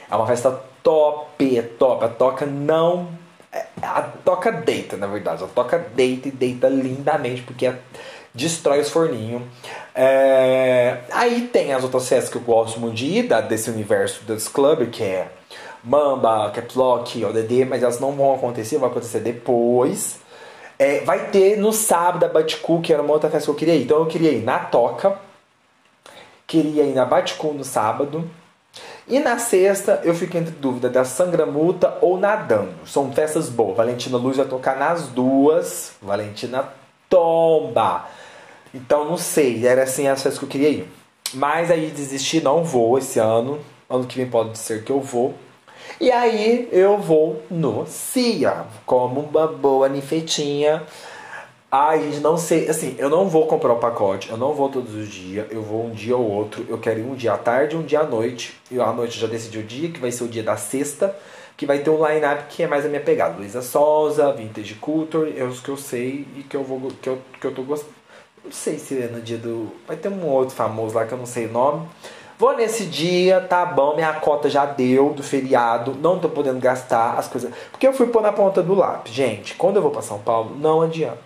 É 0.09 0.15
uma 0.15 0.27
festa 0.27 0.51
top, 0.83 1.61
top. 1.79 2.05
A 2.05 2.09
Toca 2.09 2.45
não... 2.45 3.09
É, 3.51 3.65
a 3.81 4.03
Toca 4.03 4.51
deita, 4.51 4.95
na 4.95 5.07
verdade. 5.07 5.43
A 5.43 5.47
Toca 5.47 5.79
deita 5.79 6.27
e 6.27 6.31
deita 6.31 6.67
lindamente, 6.67 7.41
porque 7.41 7.73
destrói 8.35 8.81
os 8.81 8.89
forninhos. 8.89 9.41
É... 9.95 10.99
Aí 11.11 11.49
tem 11.51 11.73
as 11.73 11.83
outras 11.83 12.07
festas 12.07 12.29
que 12.29 12.37
eu 12.37 12.41
gosto 12.41 12.79
muito 12.79 12.95
de 12.95 13.05
ir, 13.05 13.27
desse 13.47 13.71
universo 13.71 14.23
dos 14.25 14.47
club, 14.47 14.89
que 14.91 15.01
é 15.01 15.27
Mamba, 15.85 16.49
Caps 16.49 16.75
Lock, 16.75 17.23
ODD, 17.23 17.65
mas 17.65 17.83
elas 17.83 17.99
não 17.99 18.11
vão 18.11 18.33
acontecer, 18.33 18.77
vão 18.77 18.89
acontecer 18.89 19.19
depois. 19.19 20.19
É, 20.79 21.01
vai 21.01 21.29
ter 21.29 21.57
no 21.57 21.71
sábado 21.71 22.25
a 22.25 22.27
Batcool, 22.27 22.81
que 22.81 22.91
era 22.91 23.01
uma 23.01 23.13
outra 23.13 23.29
festa 23.29 23.45
que 23.45 23.51
eu 23.51 23.55
queria 23.55 23.75
ir. 23.75 23.83
Então 23.83 23.99
eu 23.99 24.07
queria 24.07 24.31
ir 24.31 24.43
na 24.43 24.59
Toca, 24.59 25.17
queria 26.47 26.83
ir 26.83 26.93
na 26.93 27.05
Batcool 27.05 27.53
no 27.53 27.63
sábado. 27.63 28.29
E 29.07 29.19
na 29.19 29.37
sexta 29.37 30.01
eu 30.03 30.15
fico 30.15 30.35
entre 30.35 30.51
dúvida 30.55 30.89
da 30.89 31.05
Sangramuta 31.05 31.97
ou 32.01 32.17
Nadando. 32.17 32.73
São 32.87 33.11
festas 33.13 33.47
boas. 33.47 33.77
Valentina 33.77 34.17
Luz 34.17 34.37
vai 34.37 34.47
tocar 34.47 34.75
nas 34.75 35.07
duas. 35.07 35.93
Valentina 36.01 36.67
Tomba. 37.07 38.07
Então 38.73 39.05
não 39.05 39.17
sei, 39.17 39.65
era 39.65 39.83
assim 39.83 40.07
as 40.07 40.23
festas 40.23 40.39
que 40.39 40.45
eu 40.45 40.49
queria 40.49 40.69
ir. 40.69 40.89
Mas 41.33 41.69
aí 41.69 41.91
desisti, 41.91 42.41
não 42.41 42.63
vou 42.63 42.97
esse 42.97 43.19
ano. 43.19 43.59
Ano 43.87 44.05
que 44.05 44.17
vem 44.17 44.27
pode 44.27 44.57
ser 44.57 44.83
que 44.83 44.91
eu 44.91 44.99
vou. 44.99 45.35
E 45.99 46.11
aí 46.11 46.67
eu 46.71 46.97
vou 46.97 47.41
no 47.49 47.85
CIA, 47.87 48.65
como 48.85 49.21
uma 49.21 49.47
boa 49.47 49.87
ninfetinha. 49.87 50.83
Gente, 51.99 52.19
não 52.19 52.37
sei. 52.37 52.69
Assim, 52.69 52.95
eu 52.97 53.09
não 53.09 53.27
vou 53.27 53.47
comprar 53.47 53.73
o 53.73 53.77
pacote, 53.77 54.29
eu 54.29 54.37
não 54.37 54.53
vou 54.53 54.69
todos 54.69 54.93
os 54.93 55.09
dias, 55.09 55.45
eu 55.51 55.61
vou 55.61 55.85
um 55.85 55.91
dia 55.91 56.15
ou 56.15 56.29
outro. 56.29 56.65
Eu 56.69 56.77
quero 56.77 56.99
ir 56.99 57.03
um 57.03 57.15
dia 57.15 57.33
à 57.33 57.37
tarde 57.37 57.75
um 57.75 57.83
dia 57.83 58.01
à 58.01 58.03
noite. 58.03 58.53
E 58.71 58.79
à 58.79 58.91
noite 58.93 59.15
eu 59.15 59.27
já 59.27 59.27
decidi 59.27 59.57
o 59.57 59.63
dia, 59.63 59.89
que 59.89 59.99
vai 59.99 60.11
ser 60.11 60.23
o 60.23 60.27
dia 60.27 60.43
da 60.43 60.55
sexta, 60.55 61.15
que 61.57 61.65
vai 61.65 61.79
ter 61.79 61.89
um 61.89 62.05
line-up 62.05 62.45
que 62.49 62.63
é 62.63 62.67
mais 62.67 62.85
a 62.85 62.87
minha 62.87 63.01
pegada. 63.01 63.37
Luísa 63.37 63.61
Souza, 63.61 64.31
Vintage 64.33 64.75
Culture, 64.75 65.33
é 65.37 65.43
os 65.43 65.59
que 65.59 65.69
eu 65.69 65.77
sei 65.77 66.25
e 66.37 66.43
que 66.43 66.55
eu 66.55 66.63
vou 66.63 66.79
que 67.01 67.09
eu, 67.09 67.19
que 67.39 67.45
eu 67.45 67.53
tô 67.53 67.63
gostando. 67.63 67.93
Não 68.43 68.51
sei 68.51 68.77
se 68.77 69.01
é 69.01 69.07
no 69.07 69.21
dia 69.21 69.37
do. 69.37 69.71
Vai 69.87 69.97
ter 69.97 70.09
um 70.09 70.25
outro 70.27 70.55
famoso 70.55 70.95
lá 70.95 71.05
que 71.05 71.13
eu 71.13 71.17
não 71.17 71.25
sei 71.25 71.47
o 71.47 71.51
nome. 71.51 71.87
Vou 72.37 72.55
nesse 72.57 72.85
dia, 72.85 73.39
tá 73.39 73.65
bom, 73.65 73.95
minha 73.95 74.11
cota 74.13 74.49
já 74.49 74.65
deu 74.65 75.11
do 75.11 75.23
feriado, 75.23 75.95
não 76.01 76.19
tô 76.19 76.27
podendo 76.27 76.59
gastar 76.59 77.17
as 77.17 77.29
coisas. 77.29 77.49
Porque 77.71 77.87
eu 77.87 77.93
fui 77.93 78.07
pôr 78.07 78.21
na 78.21 78.33
ponta 78.33 78.61
do 78.61 78.73
lápis. 78.73 79.13
Gente, 79.13 79.55
quando 79.55 79.77
eu 79.77 79.81
vou 79.81 79.91
para 79.91 80.01
São 80.01 80.19
Paulo, 80.19 80.53
não 80.59 80.81
adianta. 80.81 81.17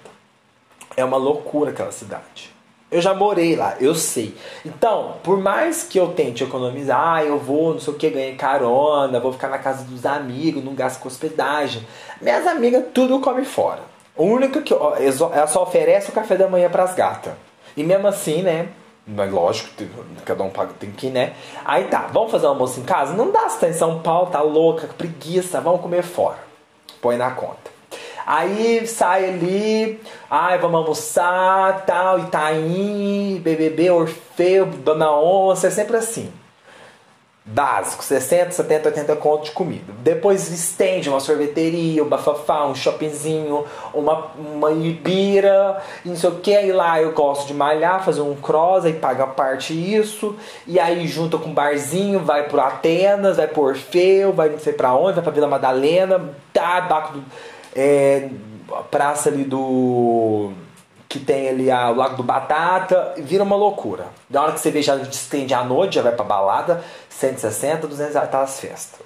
É 0.95 1.03
uma 1.03 1.17
loucura 1.17 1.71
aquela 1.71 1.91
cidade. 1.91 2.53
Eu 2.91 3.01
já 3.01 3.13
morei 3.13 3.55
lá, 3.55 3.75
eu 3.79 3.95
sei. 3.95 4.35
Então, 4.63 5.15
por 5.23 5.39
mais 5.39 5.83
que 5.83 5.99
eu 5.99 6.09
tente 6.09 6.43
economizar, 6.43 7.15
ah, 7.15 7.23
eu 7.23 7.39
vou, 7.39 7.73
não 7.73 7.79
sei 7.79 7.93
o 7.93 7.97
que, 7.97 8.09
ganhei 8.09 8.35
carona, 8.35 9.19
vou 9.19 9.33
ficar 9.33 9.47
na 9.47 9.59
casa 9.59 9.83
dos 9.83 10.05
amigos, 10.05 10.63
não 10.63 10.75
gasto 10.75 10.99
com 10.99 11.07
hospedagem. 11.07 11.87
Minhas 12.21 12.45
amigas 12.45 12.85
tudo 12.93 13.19
come 13.19 13.45
fora. 13.45 13.81
O 14.15 14.25
único 14.25 14.61
que 14.61 14.73
ela 14.73 15.47
só 15.47 15.63
oferece 15.63 16.09
o 16.09 16.13
café 16.13 16.35
da 16.35 16.47
manhã 16.47 16.69
para 16.69 16.83
as 16.83 16.93
gatas. 16.93 17.33
E 17.77 17.83
mesmo 17.83 18.07
assim, 18.07 18.41
né, 18.41 18.69
mas 19.15 19.31
lógico, 19.31 19.69
cada 20.23 20.43
um 20.43 20.49
paga, 20.49 20.73
tem 20.79 20.91
que 20.91 21.09
né? 21.09 21.33
Aí 21.65 21.85
tá, 21.85 22.07
vamos 22.13 22.31
fazer 22.31 22.45
almoço 22.45 22.79
em 22.79 22.83
casa? 22.83 23.13
Não 23.13 23.31
dá, 23.31 23.49
você 23.49 23.59
tá 23.59 23.69
em 23.69 23.73
São 23.73 23.99
Paulo, 23.99 24.29
tá 24.29 24.41
louca, 24.41 24.87
preguiça, 24.97 25.59
vamos 25.59 25.81
comer 25.81 26.03
fora. 26.03 26.37
Põe 27.01 27.17
na 27.17 27.31
conta. 27.31 27.71
Aí 28.25 28.85
sai 28.85 29.27
ali, 29.27 29.99
ai, 30.29 30.59
vamos 30.59 30.81
almoçar, 30.81 31.85
tal, 31.85 32.19
Itaim, 32.19 33.41
BBB, 33.43 33.89
Orfeu, 33.89 34.67
Dona 34.67 35.11
Onça, 35.11 35.67
é 35.67 35.71
sempre 35.71 35.97
assim 35.97 36.31
básico, 37.51 38.03
60, 38.03 38.51
70, 38.51 38.89
80 38.89 39.15
conto 39.15 39.45
de 39.45 39.51
comida. 39.51 39.93
Depois 39.99 40.51
estende 40.51 41.09
uma 41.09 41.19
sorveteria, 41.19 42.03
um 42.03 42.07
bafafá, 42.07 42.65
um 42.65 42.75
shoppingzinho, 42.75 43.65
uma, 43.93 44.27
uma 44.37 44.71
ibira, 44.71 45.81
não 46.05 46.15
sei 46.15 46.29
o 46.29 46.35
que. 46.35 46.55
Aí 46.55 46.71
lá 46.71 47.01
eu 47.01 47.11
gosto 47.11 47.47
de 47.47 47.53
malhar, 47.53 48.03
fazer 48.03 48.21
um 48.21 48.35
cross, 48.35 48.85
aí 48.85 48.93
paga 48.93 49.25
parte 49.25 49.73
isso. 49.73 50.35
E 50.67 50.79
aí 50.79 51.07
junta 51.07 51.37
com 51.37 51.49
um 51.49 51.53
barzinho, 51.53 52.19
vai 52.19 52.47
pro 52.47 52.61
Atenas, 52.61 53.37
vai 53.37 53.47
pro 53.47 53.63
Orfeu, 53.63 54.31
vai 54.31 54.49
não 54.49 54.59
sei 54.59 54.73
pra 54.73 54.93
onde, 54.93 55.13
vai 55.13 55.23
pra 55.23 55.33
Vila 55.33 55.47
Madalena, 55.47 56.29
tá, 56.53 56.81
Baco 56.81 57.13
do, 57.13 57.25
é, 57.75 58.29
praça 58.91 59.29
ali 59.29 59.43
do 59.43 60.51
que 61.09 61.19
tem 61.19 61.49
ali 61.49 61.71
a, 61.71 61.89
o 61.89 61.95
Lago 61.95 62.17
do 62.17 62.23
Batata, 62.23 63.15
vira 63.17 63.43
uma 63.43 63.55
loucura. 63.55 64.09
Da 64.29 64.43
hora 64.43 64.51
que 64.53 64.59
você 64.59 64.69
vê, 64.69 64.83
já 64.83 64.95
estende 64.95 65.55
à 65.55 65.63
noite, 65.63 65.95
já 65.95 66.03
vai 66.03 66.11
pra 66.11 66.23
balada, 66.23 66.83
160, 67.09 67.87
200 67.87 68.13
reais 68.13 68.29
tá 68.29 68.41
as 68.43 68.59
festas. 68.59 69.01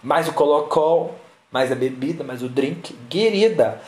Mais 0.00 0.28
o 0.28 0.32
colocou, 0.32 1.12
mais 1.50 1.72
a 1.72 1.74
bebida, 1.74 2.22
mais 2.22 2.44
o 2.44 2.48
drink. 2.48 2.94
Querida, 3.10 3.82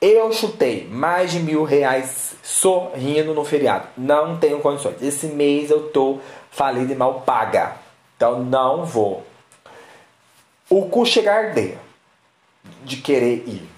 eu 0.00 0.32
chutei 0.32 0.86
mais 0.88 1.32
de 1.32 1.40
mil 1.40 1.64
reais 1.64 2.36
sorrindo 2.40 3.34
no 3.34 3.44
feriado. 3.44 3.88
Não 3.98 4.36
tenho 4.36 4.60
condições. 4.60 5.02
Esse 5.02 5.26
mês 5.26 5.70
eu 5.70 5.88
tô 5.88 6.20
falido 6.52 6.92
e 6.92 6.96
mal 6.96 7.22
paga. 7.22 7.74
Então 8.16 8.44
não 8.44 8.84
vou. 8.84 9.24
O 10.70 10.88
cu 10.88 11.04
chegar 11.04 11.52
de, 11.52 11.76
de 12.84 12.98
querer 12.98 13.42
ir. 13.48 13.68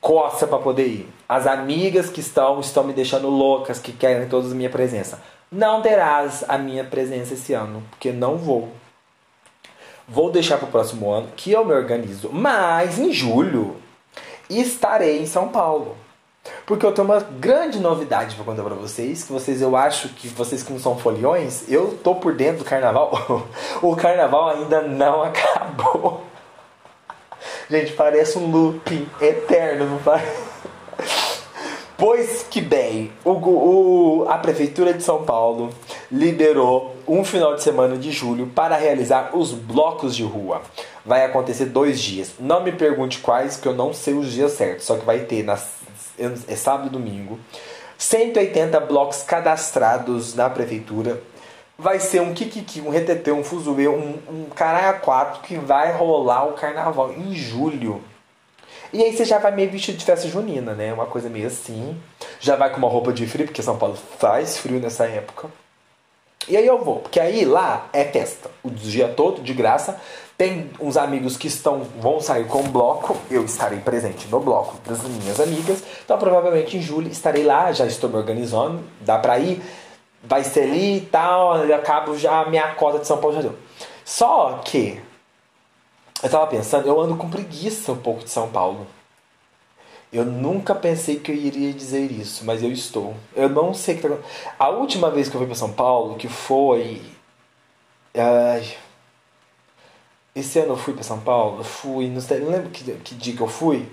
Coça 0.00 0.46
para 0.46 0.58
poder 0.58 0.86
ir 0.86 1.19
as 1.30 1.46
amigas 1.46 2.10
que 2.10 2.18
estão 2.18 2.58
estão 2.58 2.82
me 2.82 2.92
deixando 2.92 3.28
loucas, 3.28 3.78
que 3.78 3.92
querem 3.92 4.28
todas 4.28 4.50
a 4.50 4.54
minha 4.56 4.68
presença. 4.68 5.22
Não 5.48 5.80
terás 5.80 6.44
a 6.48 6.58
minha 6.58 6.82
presença 6.82 7.34
esse 7.34 7.52
ano, 7.52 7.84
porque 7.88 8.10
não 8.10 8.36
vou. 8.36 8.68
Vou 10.08 10.32
deixar 10.32 10.58
para 10.58 10.66
o 10.66 10.70
próximo 10.72 11.08
ano 11.08 11.28
que 11.36 11.52
eu 11.52 11.64
me 11.64 11.72
organizo. 11.72 12.30
Mas 12.32 12.98
em 12.98 13.12
julho 13.12 13.76
estarei 14.48 15.22
em 15.22 15.26
São 15.26 15.46
Paulo. 15.46 15.96
Porque 16.66 16.84
eu 16.84 16.90
tenho 16.90 17.06
uma 17.06 17.20
grande 17.20 17.78
novidade 17.78 18.34
para 18.34 18.44
contar 18.44 18.64
para 18.64 18.74
vocês, 18.74 19.22
que 19.22 19.32
vocês 19.32 19.62
eu 19.62 19.76
acho 19.76 20.08
que 20.08 20.26
vocês 20.26 20.64
que 20.64 20.72
não 20.72 20.80
são 20.80 20.98
foliões, 20.98 21.62
eu 21.70 21.96
tô 22.02 22.16
por 22.16 22.34
dentro 22.34 22.64
do 22.64 22.68
carnaval. 22.68 23.46
o 23.80 23.94
carnaval 23.94 24.48
ainda 24.48 24.82
não 24.82 25.22
acabou. 25.22 26.24
Gente, 27.70 27.92
parece 27.92 28.36
um 28.36 28.50
looping 28.50 29.08
eterno, 29.20 29.86
não 29.86 29.98
parece? 29.98 30.49
Pois 32.00 32.46
que 32.48 32.62
bem, 32.62 33.12
o, 33.22 33.32
o, 33.32 34.26
a 34.26 34.38
Prefeitura 34.38 34.94
de 34.94 35.02
São 35.02 35.22
Paulo 35.22 35.68
liberou 36.10 36.96
um 37.06 37.22
final 37.22 37.54
de 37.54 37.62
semana 37.62 37.94
de 37.98 38.10
julho 38.10 38.46
para 38.46 38.74
realizar 38.74 39.36
os 39.36 39.52
blocos 39.52 40.16
de 40.16 40.22
rua. 40.22 40.62
Vai 41.04 41.26
acontecer 41.26 41.66
dois 41.66 42.00
dias. 42.00 42.32
Não 42.40 42.64
me 42.64 42.72
pergunte 42.72 43.18
quais, 43.18 43.58
que 43.58 43.68
eu 43.68 43.74
não 43.74 43.92
sei 43.92 44.14
os 44.14 44.32
dias 44.32 44.52
certos. 44.52 44.86
Só 44.86 44.96
que 44.96 45.04
vai 45.04 45.18
ter 45.26 45.42
na, 45.42 45.58
é 46.48 46.56
sábado 46.56 46.86
e 46.86 46.90
domingo 46.90 47.38
180 47.98 48.80
blocos 48.80 49.22
cadastrados 49.22 50.34
na 50.34 50.48
prefeitura. 50.48 51.22
Vai 51.78 52.00
ser 52.00 52.22
um 52.22 52.32
kikiki, 52.32 52.80
um 52.80 52.88
retetê, 52.88 53.30
um 53.30 53.44
fuzuê, 53.44 53.88
um, 53.88 54.18
um 54.26 54.44
caralho 54.56 55.00
4 55.00 55.42
que 55.42 55.58
vai 55.58 55.92
rolar 55.92 56.46
o 56.46 56.54
carnaval 56.54 57.12
em 57.12 57.34
julho. 57.34 58.02
E 58.92 59.02
aí 59.02 59.16
você 59.16 59.24
já 59.24 59.38
vai 59.38 59.52
meio 59.52 59.70
vestido 59.70 59.98
de 59.98 60.04
festa 60.04 60.28
junina, 60.28 60.74
né? 60.74 60.92
Uma 60.92 61.06
coisa 61.06 61.28
meio 61.28 61.46
assim. 61.46 61.96
Já 62.40 62.56
vai 62.56 62.70
com 62.70 62.78
uma 62.78 62.88
roupa 62.88 63.12
de 63.12 63.26
frio, 63.26 63.46
porque 63.46 63.62
São 63.62 63.78
Paulo 63.78 63.96
faz 64.18 64.58
frio 64.58 64.80
nessa 64.80 65.06
época. 65.06 65.48
E 66.48 66.56
aí 66.56 66.66
eu 66.66 66.82
vou, 66.82 66.96
porque 66.96 67.20
aí 67.20 67.44
lá 67.44 67.88
é 67.92 68.04
festa. 68.04 68.50
O 68.62 68.70
dia 68.70 69.08
todo, 69.08 69.42
de 69.42 69.54
graça. 69.54 70.00
Tem 70.36 70.70
uns 70.80 70.96
amigos 70.96 71.36
que 71.36 71.46
estão 71.46 71.82
vão 72.00 72.20
sair 72.20 72.46
com 72.46 72.60
o 72.60 72.68
bloco. 72.68 73.16
Eu 73.30 73.44
estarei 73.44 73.78
presente 73.78 74.26
no 74.28 74.40
bloco 74.40 74.76
das 74.88 75.02
minhas 75.02 75.38
amigas. 75.38 75.82
Então 76.04 76.18
provavelmente 76.18 76.76
em 76.76 76.82
julho 76.82 77.08
estarei 77.08 77.44
lá, 77.44 77.70
já 77.72 77.86
estou 77.86 78.08
me 78.08 78.16
organizando. 78.16 78.82
Dá 79.02 79.18
pra 79.18 79.38
ir. 79.38 79.62
Vai 80.24 80.42
ser 80.42 80.62
ali 80.62 80.96
e 80.96 81.00
tal. 81.02 81.58
Eu 81.58 81.76
acabo 81.76 82.16
já 82.16 82.40
a 82.40 82.48
minha 82.48 82.68
cota 82.74 82.98
de 82.98 83.06
São 83.06 83.18
Paulo 83.18 83.36
já 83.36 83.42
deu. 83.42 83.54
Só 84.04 84.60
que 84.64 85.00
eu 86.22 86.28
tava 86.28 86.46
pensando, 86.46 86.86
eu 86.86 87.00
ando 87.00 87.16
com 87.16 87.30
preguiça 87.30 87.92
um 87.92 87.96
pouco 87.96 88.24
de 88.24 88.30
São 88.30 88.50
Paulo. 88.50 88.86
Eu 90.12 90.24
nunca 90.24 90.74
pensei 90.74 91.18
que 91.18 91.30
eu 91.30 91.36
iria 91.36 91.72
dizer 91.72 92.10
isso, 92.10 92.44
mas 92.44 92.62
eu 92.62 92.70
estou. 92.70 93.14
Eu 93.34 93.48
não 93.48 93.72
sei 93.72 93.96
que 93.96 94.06
tá... 94.06 94.16
A 94.58 94.68
última 94.68 95.10
vez 95.10 95.28
que 95.28 95.36
eu 95.36 95.38
fui 95.38 95.46
para 95.46 95.56
São 95.56 95.72
Paulo, 95.72 96.16
que 96.16 96.28
foi. 96.28 97.00
Ai. 98.14 98.76
Esse 100.34 100.58
ano 100.58 100.72
eu 100.72 100.76
fui 100.76 100.94
para 100.94 101.04
São 101.04 101.20
Paulo, 101.20 101.62
fui. 101.64 102.08
Não, 102.08 102.20
sei, 102.20 102.40
não 102.40 102.50
lembro 102.50 102.70
que, 102.70 102.84
que 102.92 103.14
dia 103.14 103.36
que 103.36 103.40
eu 103.40 103.48
fui. 103.48 103.88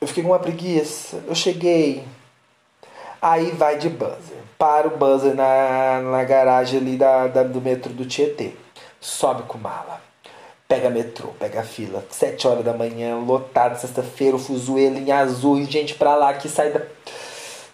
Eu 0.00 0.06
fiquei 0.06 0.22
com 0.22 0.30
uma 0.30 0.38
preguiça. 0.38 1.24
Eu 1.26 1.34
cheguei. 1.34 2.06
Aí 3.20 3.50
vai 3.52 3.78
de 3.78 3.88
buzzer. 3.88 4.42
Para 4.58 4.88
o 4.88 4.96
buzzer 4.96 5.34
na, 5.34 6.00
na 6.02 6.24
garagem 6.24 6.78
ali 6.78 6.96
da, 6.96 7.26
da 7.28 7.42
do 7.42 7.60
metrô 7.60 7.92
do 7.92 8.04
Tietê. 8.04 8.52
Sobe 9.00 9.44
com 9.44 9.58
mala 9.58 10.03
Pega 10.66 10.88
metrô, 10.88 11.28
pega 11.38 11.62
fila. 11.62 12.04
Sete 12.10 12.46
horas 12.48 12.64
da 12.64 12.72
manhã, 12.72 13.16
lotado, 13.18 13.78
sexta-feira, 13.78 14.36
o 14.36 14.38
fuzuelo 14.38 14.98
em 14.98 15.12
azul, 15.12 15.58
e 15.58 15.64
gente 15.64 15.94
pra 15.94 16.14
lá 16.14 16.32
que 16.34 16.48
sai 16.48 16.72
da 16.72 16.80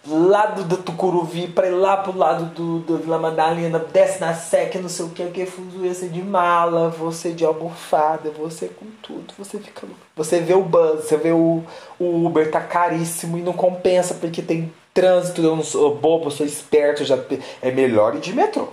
lado 0.07 0.63
do 0.63 0.77
Tucuruvi 0.77 1.47
pra 1.47 1.67
ir 1.67 1.71
lá 1.71 1.97
pro 1.97 2.17
lado 2.17 2.45
do, 2.55 2.79
do 2.79 2.97
Vila 2.97 3.19
Madalena, 3.19 3.77
desce 3.77 4.19
na 4.19 4.33
seca, 4.33 4.79
não 4.79 4.89
sei 4.89 5.05
o 5.05 5.09
que, 5.09 5.25
que 5.27 5.45
você 5.45 6.07
de 6.07 6.21
mala, 6.23 6.89
você 6.89 7.31
de 7.31 7.45
almofada, 7.45 8.31
você 8.31 8.67
com 8.67 8.87
tudo, 9.01 9.33
você 9.37 9.59
fica 9.59 9.85
Você 10.15 10.39
vê 10.39 10.53
o 10.53 10.63
bus, 10.63 11.01
você 11.01 11.17
vê 11.17 11.31
o, 11.31 11.63
o 11.99 12.25
Uber 12.25 12.49
tá 12.49 12.61
caríssimo 12.61 13.37
e 13.37 13.41
não 13.41 13.53
compensa 13.53 14.15
porque 14.15 14.41
tem 14.41 14.73
trânsito, 14.93 15.41
eu 15.41 15.55
não 15.55 15.63
sou 15.63 15.95
bobo, 15.95 16.25
eu 16.25 16.31
sou 16.31 16.45
esperto, 16.45 17.05
já 17.05 17.17
é 17.61 17.71
melhor 17.71 18.15
ir 18.15 18.19
de 18.19 18.33
metrô. 18.33 18.67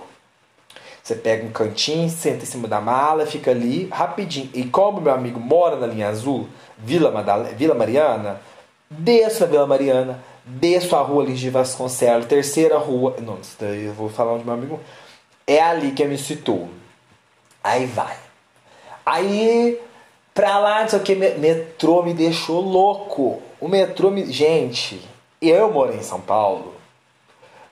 Você 1.09 1.15
pega 1.15 1.43
um 1.43 1.49
cantinho, 1.49 2.07
senta 2.07 2.43
em 2.43 2.45
cima 2.45 2.67
da 2.67 2.79
mala, 2.79 3.25
fica 3.25 3.49
ali 3.49 3.89
rapidinho. 3.91 4.47
E 4.53 4.63
como 4.65 5.01
meu 5.01 5.11
amigo 5.11 5.39
mora 5.39 5.75
na 5.75 5.87
linha 5.87 6.07
azul, 6.07 6.47
Vila, 6.77 7.09
Madalena, 7.09 7.49
Vila 7.55 7.73
Mariana, 7.73 8.39
desço 8.87 9.43
a 9.43 9.47
Vila 9.47 9.65
Mariana, 9.65 10.23
desço 10.45 10.95
a 10.95 11.01
rua 11.01 11.23
ali 11.23 11.33
de 11.33 11.49
Vasconcelos, 11.49 12.27
terceira 12.27 12.77
rua. 12.77 13.15
Não, 13.23 13.39
isso 13.39 13.55
daí 13.59 13.85
eu 13.85 13.93
vou 13.93 14.07
falar 14.07 14.33
onde 14.33 14.45
meu 14.45 14.53
amigo. 14.53 14.79
É 15.47 15.59
ali 15.59 15.93
que 15.93 16.03
eu 16.03 16.07
me 16.07 16.15
situo. 16.15 16.69
Aí 17.63 17.87
vai. 17.87 18.15
Aí, 19.03 19.79
pra 20.31 20.59
lá, 20.59 20.81
não 20.81 20.89
sei 20.89 20.99
o 20.99 21.01
que, 21.01 21.15
metrô 21.15 22.03
me 22.03 22.13
deixou 22.13 22.61
louco. 22.61 23.41
O 23.59 23.67
metrô 23.67 24.11
me. 24.11 24.31
Gente, 24.31 25.01
eu 25.41 25.73
morei 25.73 25.97
em 25.97 26.03
São 26.03 26.21
Paulo 26.21 26.78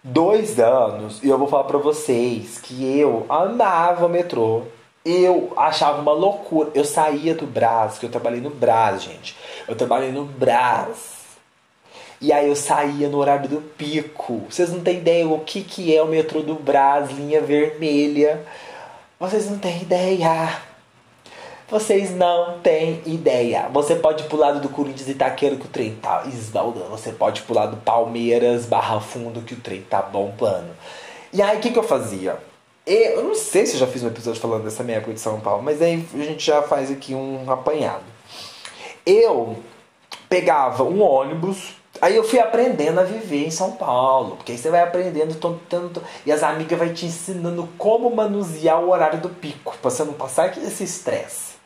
dois 0.04 0.60
anos 0.60 1.24
e 1.24 1.28
eu 1.28 1.38
vou 1.38 1.48
falar 1.48 1.66
para 1.66 1.78
vocês 1.78 2.60
que 2.60 2.98
eu 3.00 3.26
amava 3.30 4.06
o 4.06 4.10
metrô. 4.10 4.64
Eu 5.04 5.54
achava 5.56 6.02
uma 6.02 6.12
loucura. 6.12 6.72
Eu 6.74 6.84
saía 6.84 7.34
do 7.34 7.48
Brás, 7.48 7.98
que 7.98 8.06
eu 8.06 8.10
trabalhei 8.10 8.42
no 8.42 8.50
Brás, 8.50 9.04
gente. 9.04 9.38
Eu 9.68 9.76
trabalhei 9.76 10.12
no 10.12 10.26
Brás. 10.26 11.18
E 12.20 12.34
aí 12.34 12.48
eu 12.50 12.56
saía 12.56 13.08
no 13.08 13.18
horário 13.18 13.48
do 13.48 13.62
pico. 13.62 14.44
Vocês 14.50 14.72
não 14.72 14.82
têm 14.82 14.98
ideia 14.98 15.28
o 15.28 15.40
que, 15.40 15.62
que 15.62 15.96
é 15.96 16.02
o 16.02 16.08
metrô 16.08 16.42
do 16.42 16.56
Brás, 16.56 17.12
linha 17.12 17.40
vermelha. 17.40 18.44
Vocês 19.20 19.50
não 19.50 19.60
têm 19.60 19.82
ideia. 19.82 20.67
Vocês 21.70 22.16
não 22.16 22.60
têm 22.60 23.02
ideia. 23.06 23.68
Você 23.74 23.96
pode 23.96 24.24
lado 24.34 24.62
do 24.62 24.70
Corinthians 24.70 25.10
e 25.10 25.12
Itaquera 25.12 25.58
que 25.58 25.66
o 25.66 25.70
trem 25.70 25.96
tá 25.96 26.24
esbaldando. 26.26 26.90
Você 26.90 27.12
pode 27.12 27.44
lado 27.50 27.76
do 27.76 27.82
Palmeiras, 27.82 28.66
Barra 28.66 29.02
Fundo 29.02 29.42
que 29.42 29.54
o 29.54 29.60
trem 29.60 29.82
tá 29.82 30.02
bombando. 30.02 30.70
E 31.34 31.42
aí 31.42 31.58
o 31.58 31.60
que, 31.60 31.72
que 31.72 31.78
eu 31.78 31.84
fazia? 31.84 32.38
Eu 32.86 33.26
não 33.26 33.36
sei 33.36 33.66
se 33.66 33.74
eu 33.74 33.82
já 33.82 33.88
fiz 33.88 34.02
um 34.02 34.08
episódio 34.08 34.40
falando 34.40 34.64
dessa 34.64 34.82
minha 34.82 35.00
época 35.00 35.14
de 35.14 35.20
São 35.20 35.42
Paulo, 35.42 35.62
mas 35.62 35.82
aí 35.82 36.06
a 36.14 36.18
gente 36.20 36.46
já 36.46 36.62
faz 36.62 36.90
aqui 36.90 37.14
um 37.14 37.52
apanhado. 37.52 38.06
Eu 39.06 39.58
pegava 40.30 40.84
um 40.84 41.02
ônibus 41.02 41.76
Aí 42.00 42.16
eu 42.16 42.24
fui 42.24 42.40
aprendendo 42.40 43.00
a 43.00 43.04
viver 43.04 43.48
em 43.48 43.50
São 43.50 43.72
Paulo, 43.72 44.36
porque 44.36 44.52
aí 44.52 44.58
você 44.58 44.70
vai 44.70 44.82
aprendendo 44.82 45.34
tanto 45.68 46.04
e 46.26 46.32
as 46.32 46.44
amigas 46.44 46.78
vai 46.78 46.94
te 46.94 47.08
ensinando 47.08 47.68
como 47.76 48.16
manusear 48.16 48.80
o 48.80 48.92
horário 48.92 49.20
do 49.20 49.30
pico, 49.30 49.76
pra 49.82 49.90
você 49.90 50.04
não 50.04 50.14
passar 50.14 50.56
esse 50.60 50.84
estresse. 50.84 51.57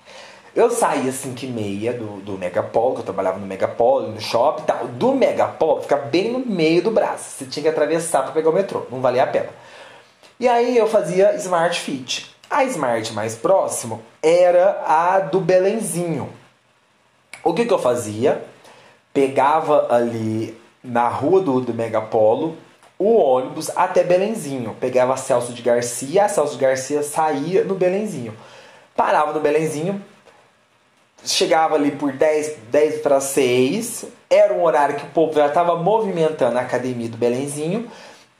Eu 0.53 0.69
saía 0.69 1.09
às 1.09 1.15
5 1.15 1.45
e 1.45 1.47
meia 1.47 1.93
do, 1.93 2.17
do 2.21 2.37
Megapolo, 2.37 2.95
que 2.95 3.01
eu 3.01 3.05
trabalhava 3.05 3.39
no 3.39 3.47
Megapolo, 3.47 4.11
no 4.11 4.19
shopping 4.19 4.63
e 4.63 4.65
tal. 4.65 4.87
Do 4.87 5.13
Megapolo, 5.13 5.81
fica 5.81 5.95
bem 5.95 6.31
no 6.31 6.39
meio 6.39 6.81
do 6.81 6.91
braço. 6.91 7.37
Você 7.37 7.45
tinha 7.45 7.63
que 7.63 7.69
atravessar 7.69 8.23
para 8.23 8.33
pegar 8.33 8.49
o 8.49 8.53
metrô, 8.53 8.85
não 8.91 8.99
valia 8.99 9.23
a 9.23 9.27
pena. 9.27 9.49
E 10.37 10.47
aí 10.47 10.77
eu 10.77 10.87
fazia 10.87 11.35
Smart 11.35 11.79
Fit. 11.79 12.35
A 12.49 12.65
Smart 12.65 13.13
mais 13.13 13.35
próximo 13.35 14.01
era 14.21 14.83
a 14.85 15.19
do 15.19 15.39
Belenzinho. 15.39 16.29
O 17.43 17.53
que, 17.53 17.65
que 17.65 17.73
eu 17.73 17.79
fazia? 17.79 18.43
Pegava 19.13 19.87
ali 19.89 20.59
na 20.83 21.07
rua 21.07 21.41
do, 21.41 21.61
do 21.61 21.73
Megapolo 21.73 22.57
o 23.01 23.15
ônibus 23.15 23.71
até 23.75 24.03
Belenzinho. 24.03 24.75
Pegava 24.79 25.17
Celso 25.17 25.53
de 25.53 25.61
Garcia, 25.63 26.29
Celso 26.29 26.53
de 26.53 26.61
Garcia 26.61 27.01
saía 27.01 27.63
no 27.63 27.73
Belenzinho. 27.73 28.33
Parava 28.95 29.33
no 29.33 29.39
Belenzinho, 29.39 30.03
chegava 31.23 31.75
ali 31.75 31.91
por 31.91 32.11
10, 32.11 32.57
10 32.71 33.01
para 33.01 33.19
6, 33.19 34.05
era 34.29 34.53
um 34.53 34.63
horário 34.63 34.95
que 34.95 35.03
o 35.03 35.09
povo 35.09 35.33
já 35.33 35.47
estava 35.47 35.75
movimentando 35.75 36.57
a 36.57 36.61
academia 36.61 37.09
do 37.09 37.17
Belenzinho. 37.17 37.89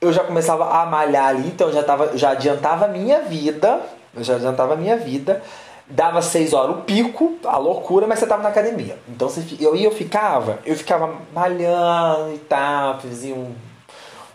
Eu 0.00 0.12
já 0.12 0.24
começava 0.24 0.68
a 0.68 0.86
malhar 0.86 1.28
ali, 1.28 1.48
então 1.48 1.72
já, 1.72 1.82
tava, 1.82 2.16
já 2.16 2.30
adiantava 2.30 2.86
a 2.86 2.88
minha 2.88 3.20
vida. 3.20 3.80
Eu 4.14 4.24
já 4.24 4.34
adiantava 4.34 4.74
a 4.74 4.76
minha 4.76 4.96
vida. 4.96 5.42
Dava 5.86 6.22
6 6.22 6.52
horas 6.54 6.76
o 6.76 6.80
pico, 6.80 7.36
a 7.44 7.56
loucura, 7.58 8.06
mas 8.06 8.18
você 8.18 8.24
estava 8.24 8.42
na 8.42 8.48
academia. 8.48 8.98
Então 9.08 9.28
eu 9.60 9.76
ia, 9.76 9.86
eu 9.86 9.92
ficava, 9.92 10.58
eu 10.64 10.74
ficava 10.74 11.14
malhando 11.34 12.34
e 12.34 12.38
tal, 12.38 12.98
fazia 13.00 13.34
um, 13.34 13.52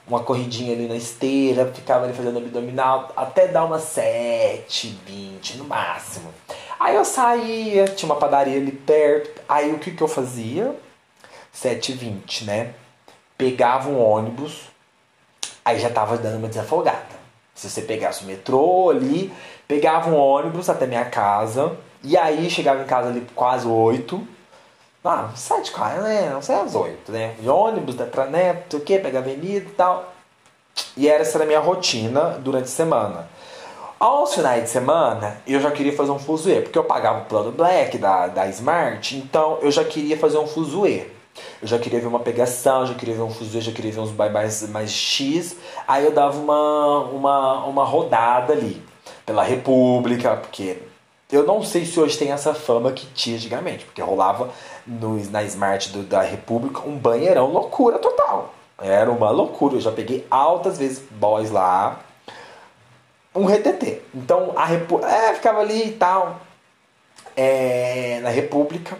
uma 0.07 0.19
corridinha 0.19 0.73
ali 0.73 0.87
na 0.87 0.95
esteira, 0.95 1.65
ficava 1.73 2.05
ali 2.05 2.13
fazendo 2.13 2.37
abdominal, 2.37 3.11
até 3.15 3.47
dar 3.47 3.65
umas 3.65 3.83
7, 3.83 4.99
20 5.05 5.57
no 5.57 5.65
máximo. 5.65 6.31
Aí 6.79 6.95
eu 6.95 7.05
saía, 7.05 7.85
tinha 7.85 8.11
uma 8.11 8.19
padaria 8.19 8.57
ali 8.57 8.71
perto. 8.71 9.41
Aí 9.49 9.71
o 9.71 9.79
que, 9.79 9.91
que 9.91 10.01
eu 10.01 10.07
fazia? 10.07 10.75
7h20, 11.55 12.45
né? 12.45 12.73
Pegava 13.37 13.89
um 13.89 13.99
ônibus, 13.99 14.63
aí 15.65 15.79
já 15.79 15.89
tava 15.89 16.17
dando 16.17 16.37
uma 16.37 16.47
desafogada. 16.47 17.17
Se 17.55 17.69
você 17.69 17.81
pegasse 17.81 18.23
o 18.23 18.27
metrô 18.27 18.89
ali, 18.91 19.33
pegava 19.67 20.09
um 20.09 20.15
ônibus 20.15 20.69
até 20.69 20.85
minha 20.85 21.05
casa, 21.05 21.75
e 22.03 22.15
aí 22.15 22.49
chegava 22.49 22.83
em 22.83 22.85
casa 22.85 23.09
ali 23.09 23.25
quase 23.35 23.67
8. 23.67 24.27
Ah, 25.03 25.29
7 25.35 25.73
horas, 25.79 26.03
né? 26.03 26.29
Não 26.29 26.41
sei 26.41 26.55
às 26.55 26.75
8, 26.75 27.11
né? 27.11 27.35
De 27.39 27.49
ônibus, 27.49 27.95
da 27.95 28.05
Tranet, 28.05 28.55
não 28.55 28.71
sei 28.71 28.79
o 28.79 28.83
que, 28.83 28.99
pegar 28.99 29.19
avenida 29.19 29.65
e 29.65 29.73
tal. 29.73 30.13
E 30.95 31.07
essa 31.07 31.37
era 31.37 31.45
a 31.45 31.47
minha 31.47 31.59
rotina 31.59 32.37
durante 32.39 32.65
a 32.65 32.67
semana. 32.67 33.27
Aos 33.99 34.35
finais 34.35 34.63
de 34.63 34.69
semana, 34.69 35.41
eu 35.47 35.59
já 35.59 35.71
queria 35.71 35.91
fazer 35.91 36.11
um 36.11 36.19
fuzuê, 36.19 36.61
porque 36.61 36.77
eu 36.77 36.83
pagava 36.83 37.21
o 37.21 37.25
plano 37.25 37.51
Black 37.51 37.97
da, 37.97 38.27
da 38.27 38.47
Smart, 38.47 39.17
então 39.17 39.57
eu 39.59 39.71
já 39.71 39.83
queria 39.83 40.15
fazer 40.15 40.37
um 40.37 40.45
fuzuê. 40.45 41.07
Eu 41.59 41.67
já 41.67 41.79
queria 41.79 41.99
ver 41.99 42.05
uma 42.05 42.19
pegação, 42.19 42.85
já 42.85 42.93
queria 42.93 43.15
ver 43.15 43.23
um 43.23 43.31
fuzuê, 43.31 43.59
já 43.59 43.71
queria 43.71 43.91
ver 43.91 43.99
uns 43.99 44.11
bye 44.11 44.29
mais, 44.29 44.69
mais 44.69 44.91
X. 44.91 45.55
Aí 45.87 46.05
eu 46.05 46.11
dava 46.11 46.37
uma, 46.37 47.05
uma, 47.05 47.65
uma 47.65 47.83
rodada 47.83 48.53
ali 48.53 48.79
pela 49.25 49.41
República, 49.41 50.35
porque 50.35 50.77
eu 51.31 51.43
não 51.43 51.63
sei 51.63 51.83
se 51.83 51.99
hoje 51.99 52.19
tem 52.19 52.31
essa 52.31 52.53
fama 52.53 52.91
que 52.91 53.07
tinha 53.07 53.35
antigamente, 53.35 53.83
porque 53.83 53.99
rolava 53.99 54.51
no, 54.85 55.17
na 55.31 55.41
Smart 55.41 55.89
do, 55.89 56.03
da 56.03 56.21
República 56.21 56.81
um 56.81 56.95
banheirão 56.95 57.51
loucura 57.51 57.97
total. 57.97 58.53
Era 58.79 59.09
uma 59.09 59.31
loucura. 59.31 59.73
Eu 59.75 59.81
já 59.81 59.91
peguei 59.91 60.23
altas 60.29 60.77
vezes 60.77 61.01
boys 61.19 61.49
lá 61.49 61.99
um 63.37 63.45
retetê. 63.45 64.01
Então 64.13 64.53
a 64.55 64.65
República. 64.65 65.11
É, 65.11 65.33
ficava 65.33 65.59
ali 65.59 65.89
e 65.89 65.91
tal. 65.93 66.41
É, 67.35 68.19
na 68.21 68.29
República. 68.29 68.97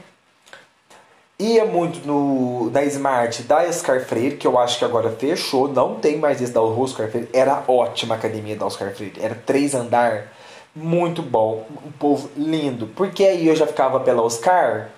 Ia 1.40 1.66
muito 1.66 2.06
no, 2.08 2.72
da 2.72 2.84
Smart 2.86 3.44
da 3.44 3.58
Oscar 3.62 4.04
Freire, 4.04 4.38
que 4.38 4.48
eu 4.48 4.58
acho 4.58 4.80
que 4.80 4.86
agora 4.86 5.12
fechou. 5.12 5.68
Não 5.68 5.96
tem 5.96 6.18
mais 6.18 6.42
esse 6.42 6.52
da 6.52 6.62
Oscar 6.62 7.10
Freire. 7.10 7.30
Era 7.32 7.64
ótima 7.68 8.16
a 8.16 8.18
academia 8.18 8.56
da 8.56 8.66
Oscar 8.66 8.92
Freire. 8.94 9.20
Era 9.22 9.36
três 9.36 9.76
andar. 9.76 10.34
Muito 10.76 11.22
bom. 11.22 11.66
Um 11.86 11.92
povo 11.92 12.30
lindo. 12.36 12.88
Porque 12.88 13.24
aí 13.24 13.48
eu 13.48 13.56
já 13.56 13.68
ficava 13.68 14.00
pela 14.00 14.22
Oscar. 14.22 14.90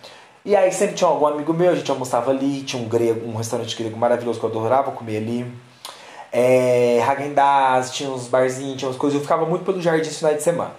E 0.46 0.56
aí 0.56 0.72
sempre 0.72 0.96
tinha 0.96 1.10
algum 1.10 1.28
amigo 1.28 1.54
meu, 1.54 1.72
a 1.72 1.76
gente 1.76 1.92
almoçava 1.92 2.32
ali. 2.32 2.62
Tinha 2.62 2.82
um 2.82 2.88
grego, 2.88 3.28
um 3.28 3.36
restaurante 3.36 3.76
grego 3.76 3.98
maravilhoso 3.98 4.40
que 4.40 4.46
eu 4.46 4.50
adorava 4.50 4.92
comer 4.92 5.18
ali 5.18 5.52
é, 6.32 7.02
Hagendaz, 7.02 7.92
tinha 7.92 8.10
uns 8.10 8.28
barzinhos, 8.28 8.78
tinha 8.78 8.90
umas 8.90 8.98
coisas. 8.98 9.18
Eu 9.18 9.24
ficava 9.24 9.46
muito 9.46 9.66
pelo 9.66 9.82
jardim 9.82 10.10
no 10.10 10.16
final 10.16 10.34
de 10.34 10.44
semana. 10.44 10.72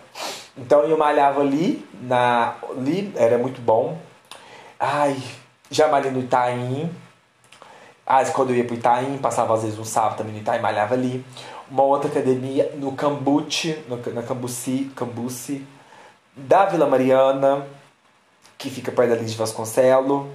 Então 0.56 0.82
eu 0.82 0.96
malhava 0.96 1.40
ali, 1.40 1.86
na, 2.02 2.54
ali 2.70 3.12
era 3.16 3.38
muito 3.38 3.60
bom. 3.60 3.98
Ai, 4.78 5.16
já 5.70 5.88
malhei 5.88 6.10
no 6.10 6.20
Itaim. 6.20 6.90
Ah, 8.06 8.24
quando 8.26 8.50
eu 8.50 8.56
ia 8.56 8.64
pro 8.64 8.74
Itaim, 8.74 9.18
passava 9.18 9.54
às 9.54 9.62
vezes 9.62 9.78
um 9.78 9.84
sábado 9.84 10.18
também 10.18 10.32
no 10.34 10.40
Itaim, 10.40 10.60
malhava 10.60 10.94
ali. 10.94 11.24
Uma 11.70 11.84
outra 11.84 12.10
academia 12.10 12.72
no 12.76 12.92
Cambuci, 12.92 13.78
no, 13.88 13.96
na 14.12 14.22
Cambuci, 14.22 14.90
Cambuci, 14.96 15.64
da 16.36 16.66
Vila 16.66 16.86
Mariana, 16.86 17.66
que 18.58 18.68
fica 18.68 18.90
perto 18.90 19.10
da 19.10 19.14
linha 19.14 19.28
de 19.28 19.36
Vasconcelo. 19.36 20.30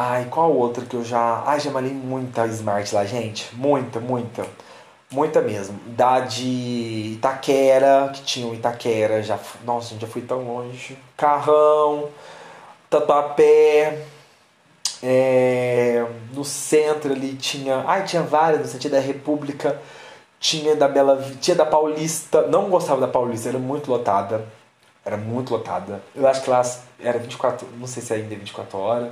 Ai, 0.00 0.26
qual 0.30 0.52
outra 0.52 0.84
que 0.86 0.94
eu 0.94 1.04
já. 1.04 1.42
Ai, 1.44 1.58
já 1.58 1.72
malhei 1.72 1.92
muita 1.92 2.46
Smart 2.46 2.94
lá, 2.94 3.04
gente. 3.04 3.52
Muita, 3.56 3.98
muita. 3.98 4.46
Muita 5.10 5.42
mesmo. 5.42 5.76
Da 5.88 6.20
de 6.20 7.14
Itaquera, 7.14 8.08
que 8.14 8.22
tinha 8.22 8.46
o 8.46 8.54
Itaquera. 8.54 9.20
Já... 9.24 9.36
Nossa, 9.64 9.98
já 9.98 10.06
fui 10.06 10.22
tão 10.22 10.44
longe. 10.44 10.96
Carrão, 11.16 12.10
Tatuapé. 12.88 14.04
É... 15.02 16.06
No 16.32 16.44
centro 16.44 17.12
ali 17.12 17.34
tinha. 17.34 17.82
Ai, 17.84 18.04
tinha 18.04 18.22
várias, 18.22 18.60
no 18.60 18.68
sentido 18.68 18.92
da 18.92 19.00
República. 19.00 19.80
Tinha 20.38 20.76
da 20.76 20.86
Bela. 20.86 21.20
Tinha 21.40 21.56
da 21.56 21.66
Paulista. 21.66 22.42
Não 22.42 22.70
gostava 22.70 23.00
da 23.00 23.08
Paulista, 23.08 23.48
era 23.48 23.58
muito 23.58 23.90
lotada. 23.90 24.46
Era 25.04 25.16
muito 25.16 25.52
lotada. 25.52 26.00
Eu 26.14 26.28
acho 26.28 26.42
que 26.42 26.50
lá 26.50 26.62
era 27.00 27.18
24. 27.18 27.66
Não 27.76 27.88
sei 27.88 28.00
se 28.00 28.14
ainda 28.14 28.32
é 28.32 28.38
24 28.38 28.78
horas. 28.78 29.10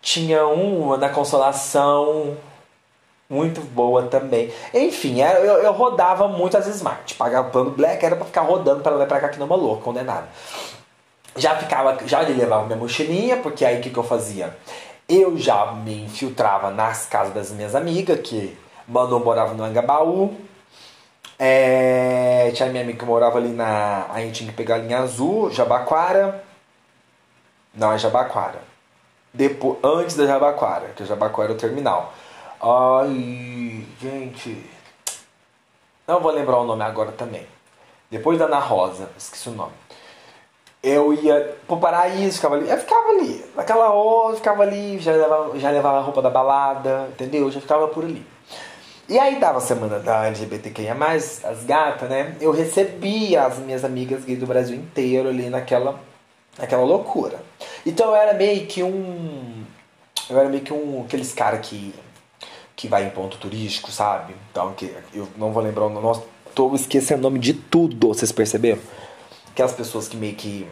Tinha 0.00 0.46
uma 0.46 0.96
na 0.96 1.08
Consolação, 1.08 2.36
muito 3.28 3.60
boa 3.60 4.04
também. 4.04 4.52
Enfim, 4.72 5.20
eu, 5.20 5.58
eu 5.58 5.72
rodava 5.72 6.28
muito 6.28 6.56
as 6.56 6.66
Smart. 6.66 7.14
Pagava 7.14 7.50
plano 7.50 7.70
Black, 7.70 8.04
era 8.04 8.16
pra 8.16 8.24
ficar 8.24 8.42
rodando 8.42 8.82
para 8.82 8.96
lá 8.96 9.04
e 9.04 9.06
pra 9.06 9.20
cá 9.20 9.28
que 9.28 9.38
não 9.38 9.46
uma 9.46 9.56
louca, 9.56 9.82
condenada. 9.82 10.28
Já 11.36 11.56
ficava, 11.56 11.98
já 12.06 12.20
levava 12.20 12.64
minha 12.66 12.78
mochilinha, 12.78 13.36
porque 13.38 13.64
aí 13.64 13.78
o 13.78 13.80
que, 13.80 13.90
que 13.90 13.98
eu 13.98 14.02
fazia? 14.02 14.56
Eu 15.08 15.36
já 15.38 15.72
me 15.72 16.04
infiltrava 16.04 16.70
nas 16.70 17.06
casas 17.06 17.34
das 17.34 17.50
minhas 17.50 17.74
amigas, 17.74 18.20
que 18.20 18.56
Manu 18.86 19.20
morava 19.20 19.54
no 19.54 19.64
Angabaú. 19.64 20.34
É, 21.38 22.50
tinha 22.54 22.68
minha 22.68 22.82
amiga 22.82 22.98
que 22.98 23.04
morava 23.04 23.38
ali 23.38 23.50
na. 23.50 24.06
A 24.12 24.20
gente 24.20 24.38
tinha 24.38 24.50
que 24.50 24.56
pegar 24.56 24.76
a 24.76 24.78
linha 24.78 24.98
azul, 24.98 25.50
Jabaquara. 25.50 26.44
Não, 27.74 27.92
é 27.92 27.98
Jabaquara 27.98 28.68
depois, 29.32 29.78
antes 29.82 30.16
da 30.16 30.26
Jabaquara, 30.26 30.88
que 30.96 31.02
a 31.02 31.06
Jabaquara 31.06 31.48
era 31.48 31.52
o 31.52 31.56
terminal. 31.56 32.12
Ai, 32.60 33.84
gente. 34.00 34.64
Não 36.06 36.20
vou 36.20 36.32
lembrar 36.32 36.58
o 36.58 36.64
nome 36.64 36.82
agora 36.82 37.12
também. 37.12 37.46
Depois 38.10 38.38
da 38.38 38.46
Ana 38.46 38.58
Rosa, 38.58 39.10
esqueci 39.16 39.48
o 39.48 39.52
nome. 39.52 39.72
Eu 40.82 41.12
ia 41.12 41.56
pro 41.66 41.76
Paraíso, 41.76 42.36
ficava 42.36 42.54
ali. 42.54 42.68
Eu 42.68 42.78
ficava 42.78 43.08
ali. 43.10 43.44
Naquela 43.54 43.90
hora, 43.90 44.36
ficava 44.36 44.62
ali, 44.62 44.98
já 44.98 45.12
levava, 45.12 45.58
já 45.58 45.70
levava 45.70 45.98
a 45.98 46.02
roupa 46.02 46.22
da 46.22 46.30
balada, 46.30 47.08
entendeu? 47.10 47.50
Já 47.50 47.60
ficava 47.60 47.88
por 47.88 48.04
ali. 48.04 48.24
E 49.08 49.18
aí 49.18 49.40
dava 49.40 49.58
a 49.58 49.60
semana 49.60 49.98
da 49.98 50.26
LGBTQIA, 50.26 50.94
as 50.94 51.64
gatas, 51.64 52.10
né? 52.10 52.36
Eu 52.40 52.52
recebia 52.52 53.44
as 53.44 53.58
minhas 53.58 53.84
amigas 53.84 54.24
gays 54.24 54.38
do 54.38 54.46
Brasil 54.46 54.76
inteiro 54.76 55.30
ali 55.30 55.48
naquela, 55.48 55.98
naquela 56.58 56.82
loucura. 56.82 57.40
Então 57.86 58.08
eu 58.08 58.16
era 58.16 58.34
meio 58.34 58.66
que 58.66 58.82
um. 58.82 59.64
Eu 60.28 60.38
era 60.38 60.48
meio 60.48 60.62
que 60.62 60.72
um. 60.72 61.02
aqueles 61.04 61.32
cara 61.32 61.58
que. 61.58 61.94
que 62.74 62.88
vai 62.88 63.06
em 63.06 63.10
ponto 63.10 63.38
turístico, 63.38 63.90
sabe? 63.90 64.34
Então, 64.50 64.72
que 64.74 64.94
eu 65.14 65.28
não 65.36 65.52
vou 65.52 65.62
lembrar 65.62 65.86
o 65.86 65.88
nome. 65.88 66.22
Tô 66.54 66.74
esquecendo 66.74 67.20
o 67.20 67.22
nome 67.22 67.38
de 67.38 67.54
tudo, 67.54 68.08
vocês 68.08 68.32
perceberam? 68.32 68.80
Aquelas 69.50 69.72
pessoas 69.72 70.08
que 70.08 70.16
meio 70.16 70.34
que. 70.34 70.66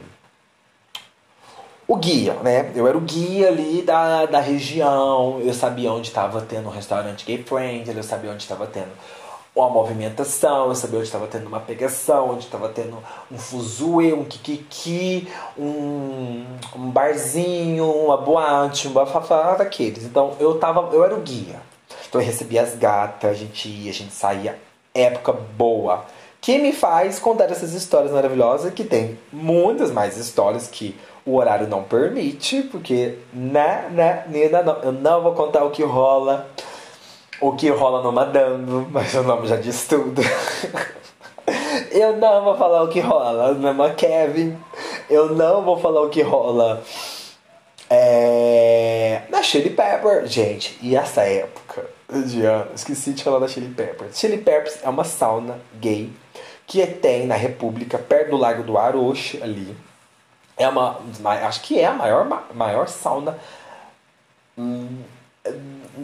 O 1.89 1.95
guia, 1.95 2.35
né? 2.35 2.73
Eu 2.75 2.89
era 2.89 2.99
o 2.99 3.01
guia 3.01 3.47
ali 3.47 3.81
da, 3.83 4.27
da 4.27 4.41
região, 4.41 5.41
eu 5.41 5.55
sabia 5.55 5.93
onde 5.93 6.09
estava 6.09 6.41
tendo 6.41 6.67
um 6.67 6.73
restaurante 6.73 7.25
gay 7.25 7.41
friendly, 7.45 7.97
eu 7.97 8.03
sabia 8.03 8.33
onde 8.33 8.43
estava 8.43 8.67
tendo 8.67 8.91
uma 9.57 9.71
movimentação, 9.71 10.69
eu 10.69 10.75
sabia 10.75 10.99
onde 10.99 11.09
estava 11.09 11.27
tendo 11.27 11.47
uma 11.47 11.61
pegação, 11.61 12.33
onde 12.33 12.45
estava 12.45 12.69
tendo 12.69 13.03
um 13.33 13.39
fuzue, 13.39 14.13
um 14.13 14.23
kikiki, 14.23 15.27
um, 15.59 16.45
um 16.77 16.91
barzinho, 16.91 17.91
uma 17.91 18.19
boate, 18.19 18.87
um 18.87 18.93
bafafá 18.93 19.55
daqueles. 19.55 20.05
Então 20.05 20.37
eu 20.39 20.59
tava, 20.59 20.95
eu 20.95 21.03
era 21.03 21.15
o 21.15 21.23
guia. 21.23 21.59
Então 22.07 22.21
eu 22.21 22.27
recebia 22.27 22.63
as 22.63 22.77
gatas, 22.77 23.31
a 23.31 23.35
gente 23.35 23.67
ia, 23.67 23.91
a 23.91 23.95
gente 23.95 24.13
saía, 24.13 24.59
época 24.95 25.33
boa. 25.33 26.05
Que 26.39 26.59
me 26.59 26.73
faz 26.73 27.19
contar 27.19 27.51
essas 27.51 27.73
histórias 27.73 28.13
maravilhosas, 28.13 28.75
que 28.75 28.85
tem 28.85 29.19
muitas 29.33 29.91
mais 29.91 30.19
histórias 30.19 30.69
que 30.69 30.95
o 31.25 31.35
horário 31.35 31.67
não 31.67 31.83
permite, 31.83 32.63
porque 32.63 33.19
né, 33.33 33.89
né, 33.91 34.25
Nina, 34.29 34.63
não, 34.63 34.79
eu 34.83 34.93
não 34.93 35.23
vou 35.23 35.33
contar 35.33 35.65
o 35.65 35.71
que 35.71 35.83
rola 35.83 36.47
o 37.41 37.53
que 37.53 37.69
rola 37.71 38.03
no 38.03 38.13
Madame, 38.13 38.87
mas 38.91 39.15
o 39.15 39.23
nome 39.23 39.47
já 39.47 39.57
diz 39.57 39.87
tudo. 39.87 40.23
eu 41.91 42.17
não 42.17 42.45
vou 42.45 42.57
falar 42.57 42.83
o 42.83 42.89
que 42.89 43.01
rola 43.01 43.53
no 43.53 43.95
Kevin. 43.95 44.57
Eu 45.09 45.35
não 45.35 45.63
vou 45.63 45.79
falar 45.79 46.03
o 46.03 46.09
que 46.09 46.23
rola 46.23 46.83
é, 47.89 49.23
na 49.29 49.43
Chili 49.43 49.71
Pepper. 49.71 50.27
Gente, 50.27 50.79
e 50.83 50.97
essa 50.97 51.23
época 51.23 51.85
de 52.09 52.43
esqueci 52.75 53.13
de 53.13 53.23
falar 53.23 53.39
da 53.39 53.49
Chili 53.49 53.73
Peppers. 53.73 54.19
Chili 54.19 54.39
Peppers 54.39 54.79
é 54.83 54.89
uma 54.89 55.05
sauna 55.05 55.59
gay 55.75 56.11
que 56.67 56.85
tem 56.87 57.27
na 57.27 57.37
República, 57.37 57.97
perto 57.97 58.31
do 58.31 58.37
Lago 58.37 58.65
do 58.65 58.77
Aroche, 58.77 59.41
ali. 59.43 59.77
É 60.57 60.69
uma, 60.69 60.99
acho 61.47 61.61
que 61.63 61.79
é 61.79 61.85
a 61.85 61.93
maior, 61.93 62.27
maior 62.55 62.89
sauna 62.89 63.39
hum, 64.59 65.03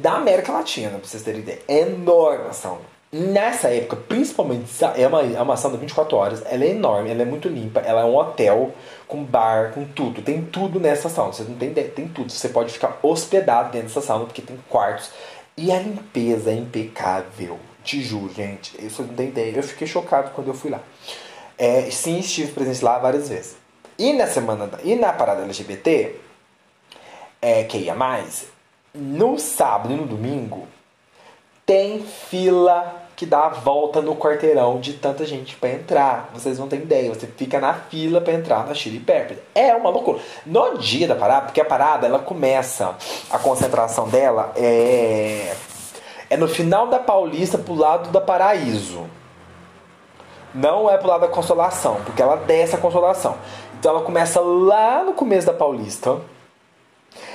da 0.02 0.14
América 0.14 0.52
Latina, 0.52 0.90
pra 0.90 1.08
vocês 1.08 1.22
terem 1.22 1.40
ideia. 1.40 1.60
É 1.68 1.82
enorme 1.82 2.48
a 2.50 2.52
sauna. 2.52 2.92
Nessa 3.12 3.68
época, 3.68 3.96
principalmente, 3.96 4.64
é 4.96 5.06
uma, 5.06 5.22
é 5.22 5.40
uma 5.40 5.56
sauna 5.56 5.76
24 5.76 6.16
horas, 6.16 6.42
ela 6.46 6.64
é 6.64 6.70
enorme, 6.70 7.10
ela 7.10 7.22
é 7.22 7.24
muito 7.24 7.46
limpa, 7.46 7.80
ela 7.80 8.00
é 8.00 8.04
um 8.04 8.16
hotel 8.16 8.72
com 9.06 9.22
bar, 9.22 9.72
com 9.72 9.84
tudo. 9.84 10.22
Tem 10.22 10.42
tudo 10.42 10.80
nessa 10.80 11.08
sauna, 11.08 11.32
vocês 11.32 11.48
não 11.48 11.56
tem 11.56 11.70
ideia, 11.70 11.88
tem 11.88 12.08
tudo. 12.08 12.32
Você 12.32 12.48
pode 12.48 12.72
ficar 12.72 12.98
hospedado 13.02 13.70
dentro 13.70 13.88
dessa 13.88 14.00
sauna 14.00 14.24
porque 14.24 14.42
tem 14.42 14.58
quartos. 14.68 15.10
E 15.56 15.70
a 15.70 15.78
limpeza 15.78 16.50
é 16.50 16.54
impecável, 16.54 17.58
te 17.84 18.02
juro, 18.02 18.32
gente. 18.32 18.84
Isso 18.84 19.02
não 19.02 19.14
tem 19.14 19.28
ideia. 19.28 19.54
Eu 19.54 19.62
fiquei 19.62 19.86
chocado 19.86 20.30
quando 20.30 20.48
eu 20.48 20.54
fui 20.54 20.70
lá. 20.70 20.80
É, 21.56 21.82
sim, 21.90 22.18
estive 22.18 22.50
presente 22.50 22.82
lá 22.82 22.98
várias 22.98 23.28
vezes. 23.28 23.56
E 23.98 24.12
na 24.14 24.26
semana, 24.26 24.68
e 24.82 24.96
na 24.96 25.12
parada 25.12 25.42
LGBT, 25.42 26.16
é, 27.42 27.64
que 27.64 27.76
ia 27.76 27.94
mais, 27.94 28.46
no 28.94 29.38
sábado 29.38 29.92
e 29.92 29.96
no 29.96 30.06
domingo 30.06 30.66
tem 31.64 32.02
fila 32.02 33.02
que 33.14 33.24
dá 33.24 33.46
a 33.46 33.48
volta 33.50 34.00
no 34.00 34.16
quarteirão 34.16 34.80
de 34.80 34.94
tanta 34.94 35.24
gente 35.24 35.54
para 35.56 35.70
entrar. 35.70 36.30
Vocês 36.34 36.58
não 36.58 36.66
têm 36.66 36.80
ideia. 36.80 37.08
Você 37.14 37.26
fica 37.26 37.60
na 37.60 37.74
fila 37.74 38.20
para 38.20 38.32
entrar 38.32 38.66
na 38.66 38.74
Chili 38.74 38.98
Peppers. 38.98 39.38
É 39.54 39.74
uma 39.74 39.90
loucura. 39.90 40.18
No 40.44 40.76
dia 40.78 41.06
da 41.06 41.14
parada, 41.14 41.46
porque 41.46 41.60
a 41.60 41.64
parada 41.64 42.06
ela 42.06 42.18
começa, 42.18 42.96
a 43.30 43.38
concentração 43.38 44.08
dela 44.08 44.52
é 44.56 45.54
é 46.32 46.36
no 46.38 46.48
final 46.48 46.86
da 46.86 46.98
Paulista 46.98 47.58
pro 47.58 47.74
lado 47.74 48.08
da 48.08 48.18
Paraíso. 48.18 49.04
Não 50.54 50.88
é 50.88 50.96
pro 50.96 51.08
lado 51.08 51.20
da 51.20 51.28
consolação, 51.28 52.00
porque 52.06 52.22
ela 52.22 52.36
desce 52.36 52.74
a 52.74 52.78
consolação. 52.78 53.36
Então 53.78 53.94
ela 53.94 54.02
começa 54.02 54.40
lá 54.40 55.04
no 55.04 55.12
começo 55.12 55.46
da 55.46 55.52
Paulista. 55.52 56.16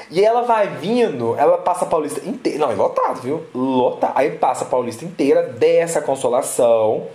E 0.10 0.24
ela 0.24 0.42
vai 0.44 0.68
vindo, 0.68 1.36
ela 1.38 1.58
passa 1.58 1.86
a 1.86 1.88
Paulista 1.88 2.22
inteira. 2.28 2.60
Não, 2.60 2.72
é 2.72 2.76
lotado, 2.76 3.22
viu? 3.22 3.46
Lotado. 3.54 4.14
Aí 4.16 4.32
passa 4.32 4.64
a 4.64 4.68
Paulista 4.68 5.04
inteira, 5.04 5.44
desce 5.44 5.98
a 5.98 6.02
consolação. 6.02 7.08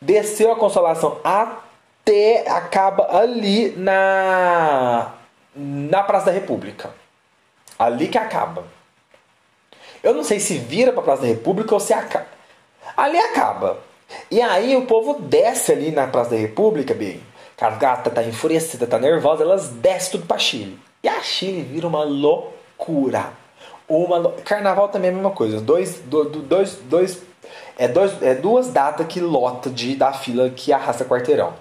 Desceu 0.00 0.50
a 0.50 0.56
consolação 0.56 1.18
até 1.22 2.48
acaba 2.48 3.16
ali 3.16 3.74
na. 3.76 5.12
Na 5.54 6.02
Praça 6.02 6.26
da 6.26 6.32
República. 6.32 6.90
Ali 7.78 8.08
que 8.08 8.18
acaba. 8.18 8.64
Eu 10.02 10.14
não 10.14 10.24
sei 10.24 10.40
se 10.40 10.58
vira 10.58 10.92
pra 10.92 11.02
Praça 11.02 11.22
da 11.22 11.28
República 11.28 11.74
ou 11.74 11.80
se 11.80 11.92
acaba. 11.92 12.26
Ali 12.96 13.18
acaba. 13.18 13.78
E 14.30 14.40
aí 14.40 14.76
o 14.76 14.86
povo 14.86 15.20
desce 15.20 15.72
ali 15.72 15.90
na 15.90 16.06
Praça 16.06 16.30
da 16.30 16.36
República, 16.36 16.94
bem. 16.94 17.20
A 17.60 17.70
gata 17.70 18.10
tá 18.10 18.22
enfurecida, 18.22 18.86
tá 18.86 18.98
nervosa, 18.98 19.42
elas 19.42 19.68
descem 19.68 20.12
tudo 20.12 20.26
pra 20.26 20.38
Chile. 20.38 20.78
E 21.02 21.08
a 21.08 21.20
Chile 21.22 21.62
vira 21.62 21.86
uma 21.86 22.04
loucura. 22.04 23.32
Uma 23.88 24.18
lo... 24.18 24.34
Carnaval 24.44 24.88
também 24.88 25.10
é 25.10 25.12
a 25.12 25.16
mesma 25.16 25.30
coisa. 25.30 25.60
Dois, 25.60 26.00
do, 26.00 26.24
do, 26.24 26.42
dois, 26.42 26.76
dois, 26.84 27.22
é, 27.78 27.88
dois, 27.88 28.22
é 28.22 28.34
duas 28.34 28.68
datas 28.68 29.06
que 29.06 29.20
lota 29.20 29.70
de, 29.70 29.96
da 29.96 30.12
fila 30.12 30.50
que 30.50 30.72
arrasta 30.72 31.04
quarteirão. 31.04 31.54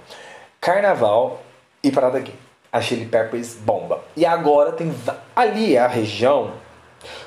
Carnaval 0.59 1.41
e 1.83 1.91
Parada 1.91 2.19
Gay. 2.19 2.35
A 2.71 2.81
Chile 2.81 3.05
Peppers 3.05 3.55
bomba. 3.55 4.01
E 4.15 4.25
agora 4.25 4.71
tem. 4.71 4.93
Ali 5.35 5.75
é 5.75 5.79
a 5.79 5.87
região 5.87 6.51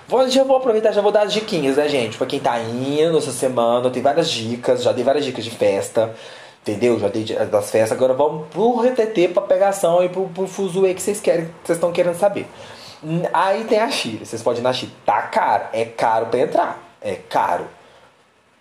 Vou, 0.06 0.28
já 0.28 0.44
vou 0.44 0.56
aproveitar, 0.56 0.92
já 0.92 1.00
vou 1.00 1.12
dar 1.12 1.22
as 1.22 1.32
diquinhas, 1.32 1.76
né, 1.76 1.88
gente? 1.88 2.18
Pra 2.18 2.26
quem 2.26 2.38
tá 2.38 2.58
indo 2.60 3.16
essa 3.16 3.32
semana, 3.32 3.90
tem 3.90 4.02
várias 4.02 4.30
dicas, 4.30 4.82
já 4.82 4.92
dei 4.92 5.04
várias 5.04 5.24
dicas 5.24 5.44
de 5.44 5.50
festa, 5.50 6.14
entendeu? 6.62 6.98
Já 6.98 7.08
dei 7.08 7.24
das 7.24 7.70
festas, 7.70 7.92
agora 7.92 8.14
vamos 8.14 8.48
pro 8.48 8.80
RTT, 8.80 9.28
pra 9.28 9.42
pegação 9.42 10.02
e 10.02 10.08
pro, 10.08 10.28
pro 10.28 10.46
fuzuê 10.46 10.94
que 10.94 11.02
vocês 11.02 11.20
querem, 11.20 11.46
que 11.46 11.52
vocês 11.66 11.76
estão 11.76 11.92
querendo 11.92 12.18
saber. 12.18 12.46
Aí 13.32 13.64
tem 13.64 13.80
a 13.80 13.90
Chile, 13.90 14.24
vocês 14.24 14.42
podem 14.42 14.60
ir 14.60 14.62
na 14.62 14.72
Chile. 14.72 14.92
Tá 15.04 15.22
caro, 15.22 15.64
é 15.72 15.84
caro 15.84 16.26
pra 16.26 16.40
entrar, 16.40 16.78
é 17.00 17.16
caro. 17.16 17.66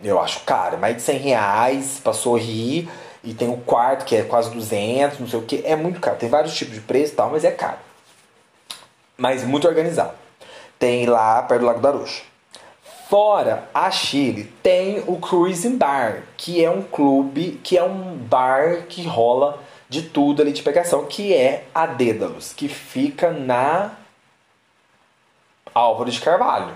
Eu 0.03 0.19
acho 0.19 0.39
caro, 0.41 0.75
é 0.75 0.77
mais 0.79 0.95
de 0.95 1.01
100 1.03 1.17
reais 1.19 2.01
pra 2.03 2.11
sorrir. 2.11 2.89
E 3.23 3.35
tem 3.35 3.47
o 3.49 3.57
quarto 3.57 4.03
que 4.03 4.15
é 4.15 4.23
quase 4.23 4.49
200, 4.49 5.19
não 5.19 5.27
sei 5.27 5.37
o 5.37 5.43
que. 5.43 5.61
É 5.63 5.75
muito 5.75 5.99
caro. 5.99 6.17
Tem 6.17 6.27
vários 6.27 6.55
tipos 6.55 6.73
de 6.73 6.81
preço 6.81 7.13
e 7.13 7.15
tal, 7.15 7.29
mas 7.29 7.43
é 7.43 7.51
caro. 7.51 7.77
Mas 9.15 9.43
muito 9.43 9.67
organizado 9.67 10.13
tem 10.81 11.05
lá 11.05 11.43
perto 11.43 11.61
do 11.61 11.67
Lago 11.67 11.79
da 11.79 11.91
Rocha. 11.91 12.23
Fora 13.12 13.67
a 13.74 13.91
Chile, 13.91 14.45
tem 14.63 15.04
o 15.06 15.17
Cruising 15.17 15.78
Bar, 15.78 16.24
que 16.38 16.63
é 16.63 16.71
um 16.71 16.82
clube, 16.82 17.60
que 17.62 17.78
é 17.78 17.84
um 17.84 18.15
bar 18.15 18.84
que 18.88 19.06
rola 19.06 19.62
de 19.89 20.04
tudo 20.04 20.41
ali 20.41 20.54
de 20.54 20.63
pegação, 20.63 21.06
que 21.08 21.34
é 21.34 21.65
a 21.76 21.86
Dédalus, 21.86 22.54
que 22.54 22.69
fica 22.69 23.30
na 23.30 23.91
Álvaro 25.76 26.10
de 26.10 26.21
Carvalho. 26.21 26.74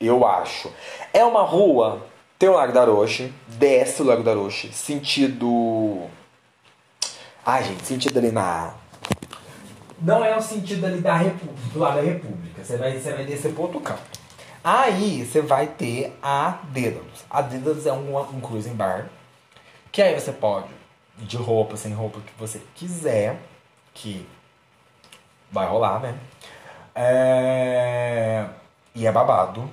Eu 0.00 0.26
acho. 0.26 0.72
É 1.14 1.24
uma 1.24 1.42
rua, 1.42 2.04
tem 2.36 2.48
o 2.48 2.54
Lago 2.54 2.72
da 2.72 2.84
Roche, 2.84 3.32
desce 3.46 4.02
o 4.02 4.06
Lago 4.06 4.24
da 4.24 4.34
Roche, 4.34 4.72
sentido. 4.72 6.08
Ai, 7.46 7.62
gente, 7.62 7.86
sentido 7.86 8.18
ali 8.18 8.32
na 8.32 8.74
não 10.02 10.24
é 10.24 10.36
o 10.36 10.42
sentido 10.42 10.84
ali 10.84 11.00
da 11.00 11.14
República, 11.14 11.68
do 11.72 11.78
lado 11.78 11.96
da 11.96 12.02
República. 12.02 12.64
Você 12.64 12.76
vai, 12.76 12.98
você 12.98 13.12
vai 13.12 13.24
descer 13.24 13.52
pro 13.52 13.62
outro 13.62 13.78
canto. 13.78 14.17
Aí 14.70 15.24
você 15.24 15.40
vai 15.40 15.66
ter 15.66 16.14
a 16.22 16.58
Dédalus. 16.64 17.24
A 17.30 17.40
Dédalus 17.40 17.86
é 17.86 17.92
um, 17.94 18.18
um 18.18 18.38
cruising 18.38 18.74
bar. 18.74 19.08
Que 19.90 20.02
aí 20.02 20.12
você 20.12 20.30
pode 20.30 20.68
ir 21.18 21.24
de 21.24 21.38
roupa, 21.38 21.74
sem 21.74 21.94
roupa, 21.94 22.20
que 22.20 22.38
você 22.38 22.60
quiser. 22.74 23.40
Que 23.94 24.28
vai 25.50 25.66
rolar, 25.66 26.00
né? 26.00 26.18
É... 26.94 28.44
E 28.94 29.06
é 29.06 29.10
babado. 29.10 29.70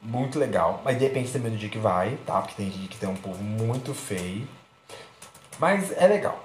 Muito 0.00 0.38
legal. 0.38 0.82
Mas 0.84 0.98
depende 0.98 1.32
também 1.32 1.50
do 1.50 1.58
dia 1.58 1.68
que 1.68 1.78
vai, 1.78 2.16
tá? 2.24 2.40
Porque 2.40 2.54
tem 2.54 2.68
dia 2.68 2.86
que 2.86 2.96
tem 2.96 3.08
um 3.08 3.16
povo 3.16 3.42
muito 3.42 3.92
feio. 3.92 4.46
Mas 5.58 5.90
é 5.96 6.06
legal. 6.06 6.44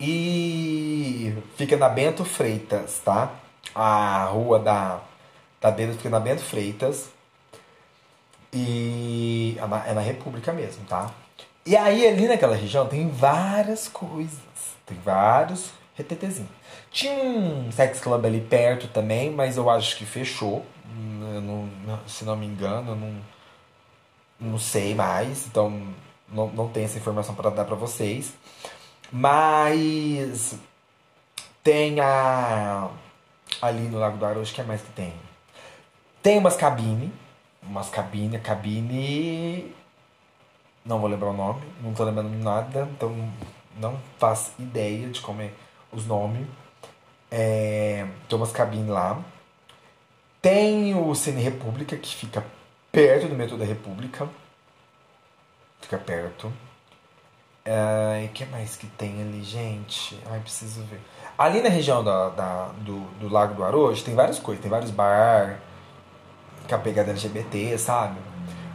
E 0.00 1.32
fica 1.56 1.76
na 1.76 1.88
Bento 1.88 2.24
Freitas, 2.24 2.98
tá? 3.04 3.30
A 3.72 4.24
rua 4.24 4.58
da, 4.58 5.00
da 5.60 5.70
Bento 5.70 5.96
fica 5.96 6.10
na 6.10 6.20
Bento 6.20 6.42
Freitas. 6.42 7.10
E 8.52 9.56
é 9.58 9.66
na, 9.66 10.00
é 10.00 10.04
República 10.04 10.52
mesmo, 10.52 10.84
tá? 10.86 11.10
E 11.66 11.76
aí 11.76 12.06
ali 12.06 12.26
naquela 12.26 12.56
região 12.56 12.86
tem 12.86 13.08
várias 13.08 13.88
coisas. 13.88 14.38
Tem 14.86 14.96
vários 15.04 15.70
retetezinhos. 15.94 16.50
Tinha 16.90 17.12
um 17.12 17.70
sex 17.70 18.00
club 18.00 18.24
ali 18.24 18.40
perto 18.40 18.88
também, 18.88 19.30
mas 19.30 19.56
eu 19.56 19.68
acho 19.68 19.96
que 19.96 20.06
fechou. 20.06 20.64
Não, 20.86 21.68
se 22.06 22.24
não 22.24 22.36
me 22.36 22.46
engano, 22.46 22.92
eu 22.92 22.96
não, 22.96 23.14
não 24.40 24.58
sei 24.58 24.94
mais. 24.94 25.46
Então 25.46 25.70
não, 26.28 26.48
não 26.48 26.68
tenho 26.68 26.86
essa 26.86 26.98
informação 26.98 27.34
para 27.34 27.50
dar 27.50 27.64
para 27.64 27.76
vocês. 27.76 28.32
Mas 29.12 30.54
tem 31.62 32.00
a. 32.00 32.88
Ali 33.60 33.80
no 33.88 33.98
Lago 33.98 34.16
do 34.16 34.24
Arojo, 34.24 34.54
que 34.54 34.60
é 34.60 34.64
mais 34.64 34.80
que 34.80 34.90
tem? 34.92 35.12
Tem 36.22 36.38
umas 36.38 36.56
cabines. 36.56 37.10
Umas 37.62 37.90
cabine, 37.90 38.38
cabine. 38.38 39.74
Não 40.84 40.98
vou 41.00 41.08
lembrar 41.08 41.30
o 41.30 41.34
nome, 41.34 41.60
não 41.82 41.92
tô 41.92 42.02
lembrando 42.02 42.30
nada, 42.42 42.88
então 42.92 43.14
não 43.78 43.98
faço 44.18 44.52
ideia 44.58 45.08
de 45.08 45.20
como 45.20 45.42
é 45.42 45.50
os 45.92 46.06
nomes. 46.06 46.46
É, 47.30 48.06
tem 48.28 48.38
umas 48.38 48.52
cabines 48.52 48.88
lá. 48.88 49.22
Tem 50.40 50.94
o 50.94 51.14
Cine 51.14 51.42
República, 51.42 51.96
que 51.96 52.14
fica 52.14 52.44
perto 52.90 53.28
do 53.28 53.34
metrô 53.34 53.56
da 53.58 53.64
República. 53.64 54.28
Fica 55.80 55.98
perto. 55.98 56.50
E 57.66 58.26
o 58.26 58.28
que 58.30 58.46
mais 58.46 58.76
que 58.76 58.86
tem 58.86 59.20
ali, 59.20 59.44
gente? 59.44 60.18
Ai, 60.30 60.40
preciso 60.40 60.82
ver. 60.84 61.00
Ali 61.36 61.60
na 61.60 61.68
região 61.68 62.02
da, 62.02 62.30
da 62.30 62.68
do, 62.78 63.00
do 63.20 63.28
Lago 63.28 63.54
do 63.54 63.64
Arojo 63.64 64.02
tem 64.02 64.14
várias 64.14 64.38
coisas. 64.38 64.62
Tem 64.62 64.70
vários 64.70 64.90
bar 64.90 65.60
com 66.68 66.74
a 66.74 66.78
pegada 66.78 67.10
LGBT, 67.10 67.78
sabe? 67.78 68.18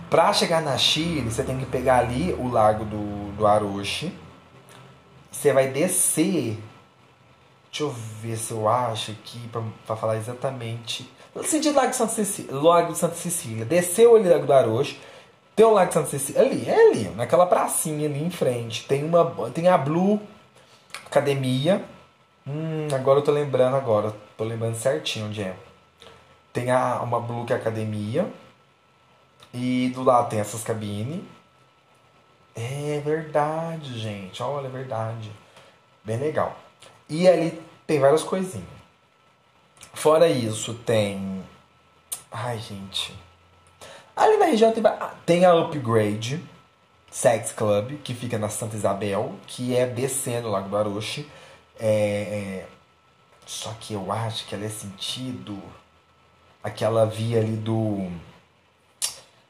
Pra 0.09 0.31
chegar 0.33 0.61
na 0.61 0.77
Chile, 0.77 1.21
você 1.21 1.43
tem 1.43 1.57
que 1.57 1.65
pegar 1.65 1.99
ali 1.99 2.33
o 2.33 2.47
Lago 2.47 2.85
do, 2.85 3.31
do 3.35 3.47
Aroche. 3.47 4.13
Você 5.31 5.51
vai 5.51 5.67
descer. 5.67 6.57
Deixa 7.69 7.83
eu 7.83 7.89
ver 8.21 8.37
se 8.37 8.51
eu 8.51 8.69
acho 8.69 9.11
aqui 9.11 9.39
pra, 9.51 9.61
pra 9.87 9.95
falar 9.95 10.17
exatamente. 10.17 11.09
Sentido 11.43 11.75
Lago 11.75 11.89
de 11.89 11.95
Santa 11.95 12.13
Cecília. 12.13 12.55
Lago 12.55 12.91
de 12.91 12.97
Santa 12.97 13.15
Cecília. 13.15 13.65
Desceu 13.65 14.15
ali 14.15 14.27
o 14.27 14.31
Lago 14.31 14.45
do 14.45 14.53
Aroche 14.53 14.99
tem 15.55 15.65
o 15.65 15.71
Lago 15.71 15.93
Santa 15.93 16.09
Cecília 16.09 16.41
ali, 16.41 16.67
é 16.67 16.87
ali, 16.89 17.09
naquela 17.15 17.45
pracinha 17.45 18.07
ali 18.07 18.23
em 18.23 18.29
frente. 18.29 18.85
Tem 18.87 19.03
uma 19.03 19.25
tem 19.51 19.67
a 19.67 19.77
Blue 19.77 20.19
Academia. 21.05 21.83
Hum, 22.45 22.87
agora 22.91 23.19
eu 23.19 23.23
tô 23.23 23.31
lembrando 23.31 23.75
agora, 23.75 24.13
tô 24.35 24.43
lembrando 24.43 24.75
certinho 24.75 25.27
onde 25.27 25.43
é. 25.43 25.55
Tem 26.53 26.71
a 26.71 27.01
uma 27.01 27.19
Blue 27.19 27.45
que 27.45 27.51
é 27.51 27.55
Academia. 27.55 28.31
E 29.53 29.91
do 29.93 30.03
lado 30.03 30.29
tem 30.29 30.39
essas 30.39 30.63
cabines. 30.63 31.21
É 32.55 33.01
verdade, 33.03 33.99
gente. 33.99 34.41
Olha, 34.41 34.67
é 34.67 34.69
verdade. 34.69 35.31
Bem 36.03 36.17
legal. 36.17 36.55
E 37.09 37.27
ali 37.27 37.61
tem 37.85 37.99
várias 37.99 38.23
coisinhas. 38.23 38.67
Fora 39.93 40.27
isso, 40.27 40.73
tem. 40.73 41.43
Ai, 42.31 42.59
gente. 42.59 43.13
Ali 44.15 44.37
na 44.37 44.45
região 44.45 44.71
tem, 44.71 44.83
tem 45.25 45.45
a 45.45 45.53
Upgrade 45.53 46.43
Sex 47.09 47.51
Club, 47.51 47.99
que 48.03 48.13
fica 48.13 48.37
na 48.39 48.49
Santa 48.49 48.75
Isabel, 48.75 49.35
que 49.45 49.75
é 49.75 49.85
descendo 49.85 50.47
o 50.47 50.51
Lago 50.51 50.69
do. 50.69 51.29
É, 51.79 51.87
é, 51.87 52.67
só 53.45 53.71
que 53.79 53.93
eu 53.93 54.11
acho 54.11 54.47
que 54.47 54.55
ela 54.55 54.65
é 54.65 54.69
sentido 54.69 55.61
aquela 56.63 57.05
via 57.05 57.39
ali 57.39 57.55
do 57.55 58.09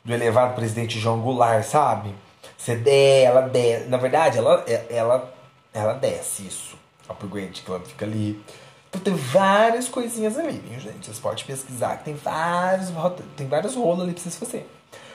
do 0.04 0.14
elevado 0.14 0.56
presidente 0.56 1.00
João 1.00 1.22
Goulart, 1.22 1.64
sabe? 1.64 2.14
Você 2.58 2.76
der, 2.76 3.24
ela 3.24 3.42
desce. 3.42 3.88
Na 3.88 3.98
verdade, 3.98 4.38
ela, 4.38 4.64
ela, 4.90 5.34
ela 5.74 5.94
desce 5.94 6.46
isso. 6.46 6.78
Upgrade 7.10 7.62
Club 7.62 7.86
fica 7.86 8.06
ali. 8.06 8.44
Então 8.90 9.02
tem 9.02 9.16
várias 9.16 9.88
coisinhas 9.90 10.38
ali, 10.38 10.60
viu, 10.60 10.80
gente? 10.80 11.06
Vocês 11.06 11.20
podem 11.20 11.44
pesquisar 11.46 11.98
que 11.98 12.06
tem 12.06 12.16
vários, 12.16 12.90
tem 13.36 13.48
vários 13.48 13.76
rolos 13.76 14.04
ali 14.04 14.14
pra 14.14 14.22
vocês 14.22 14.38
fazerem. 14.38 14.66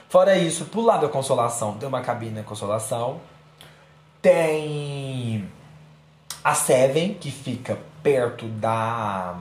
Fora 0.09 0.37
isso, 0.37 0.65
pro 0.65 0.81
lado 0.81 1.03
da 1.03 1.09
consolação, 1.13 1.77
tem 1.77 1.89
uma 1.89 2.01
cabine 2.01 2.33
da 2.33 2.43
consolação. 2.43 3.21
Tem 4.21 5.49
a 6.43 6.55
Seven, 6.55 7.15
que 7.15 7.31
fica 7.31 7.79
perto 8.03 8.47
da. 8.47 9.37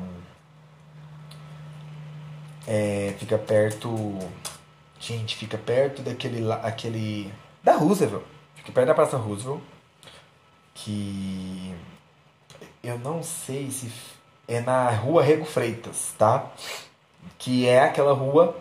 É, 2.68 3.16
fica 3.18 3.38
perto. 3.38 4.20
Gente, 5.00 5.36
fica 5.36 5.58
perto 5.58 6.02
daquele. 6.02 6.52
aquele 6.52 7.34
da 7.64 7.76
Roosevelt. 7.78 8.24
Fica 8.56 8.72
perto 8.74 8.88
da 8.88 8.94
Praça 8.94 9.16
Roosevelt. 9.16 9.62
Que 10.76 11.74
eu 12.84 13.00
não 13.00 13.24
sei 13.24 13.72
se 13.72 13.92
é 14.48 14.60
na 14.62 14.90
rua 14.90 15.24
Rego 15.24 15.46
Freitas, 15.46 16.14
tá? 16.18 16.52
Que 17.38 17.68
é 17.68 17.82
aquela 17.82 18.14
rua. 18.14 18.56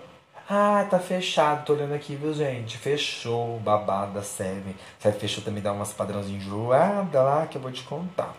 Ah, 0.49 0.87
tá 0.89 0.99
fechado, 1.01 1.65
tô 1.65 1.73
olhando 1.73 1.95
aqui, 1.95 2.15
viu, 2.15 2.33
gente? 2.33 2.79
Fechou, 2.79 3.59
babada, 3.59 4.23
serve. 4.23 4.77
Serve 5.01 5.19
fechou 5.19 5.43
também, 5.43 5.63
dá 5.63 5.73
umas 5.73 5.93
padrãozinhas 5.93 6.45
enjoada 6.45 7.21
lá 7.21 7.47
que 7.47 7.57
eu 7.57 7.61
vou 7.63 7.73
te 7.73 7.83
contar. 7.83 8.35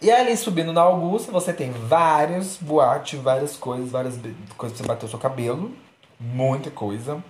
E 0.00 0.12
ali 0.12 0.36
subindo 0.36 0.72
na 0.72 0.82
Augusta, 0.82 1.32
você 1.32 1.52
tem 1.52 1.72
várias 1.72 2.56
boates, 2.56 3.20
várias 3.20 3.56
coisas, 3.56 3.90
várias 3.90 4.14
coisas 4.56 4.78
pra 4.78 4.86
você 4.86 4.88
bater 4.88 5.06
o 5.06 5.08
seu 5.08 5.18
cabelo. 5.18 5.72
Muita 6.20 6.70
coisa. 6.70 7.22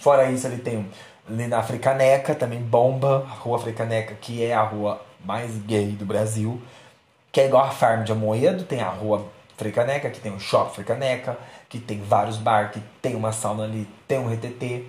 Fora 0.00 0.28
isso, 0.30 0.48
ele 0.48 0.58
tem 0.58 0.88
ali 1.28 1.46
na 1.46 1.58
Africaneca, 1.58 2.34
também 2.34 2.60
bomba, 2.60 3.24
a 3.30 3.34
Rua 3.34 3.56
Africaneca, 3.56 4.16
que 4.20 4.44
é 4.44 4.52
a 4.52 4.62
rua 4.62 5.00
mais 5.24 5.56
gay 5.58 5.92
do 5.92 6.04
Brasil. 6.04 6.60
Que 7.30 7.42
é 7.42 7.46
igual 7.46 7.64
a 7.64 7.70
Farm 7.70 8.02
de 8.02 8.10
Amoedo, 8.10 8.64
tem 8.64 8.80
a 8.80 8.88
Rua 8.88 9.24
Africaneca, 9.54 10.10
que 10.10 10.20
tem 10.20 10.34
o 10.34 10.40
Shop 10.40 10.70
Africaneca, 10.70 11.38
que 11.68 11.78
tem 11.78 12.02
vários 12.02 12.36
bar, 12.36 12.72
que 12.72 12.80
tem 13.00 13.14
uma 13.14 13.30
sauna 13.30 13.62
ali, 13.62 13.86
tem 14.08 14.18
um 14.18 14.28
RTT 14.28 14.86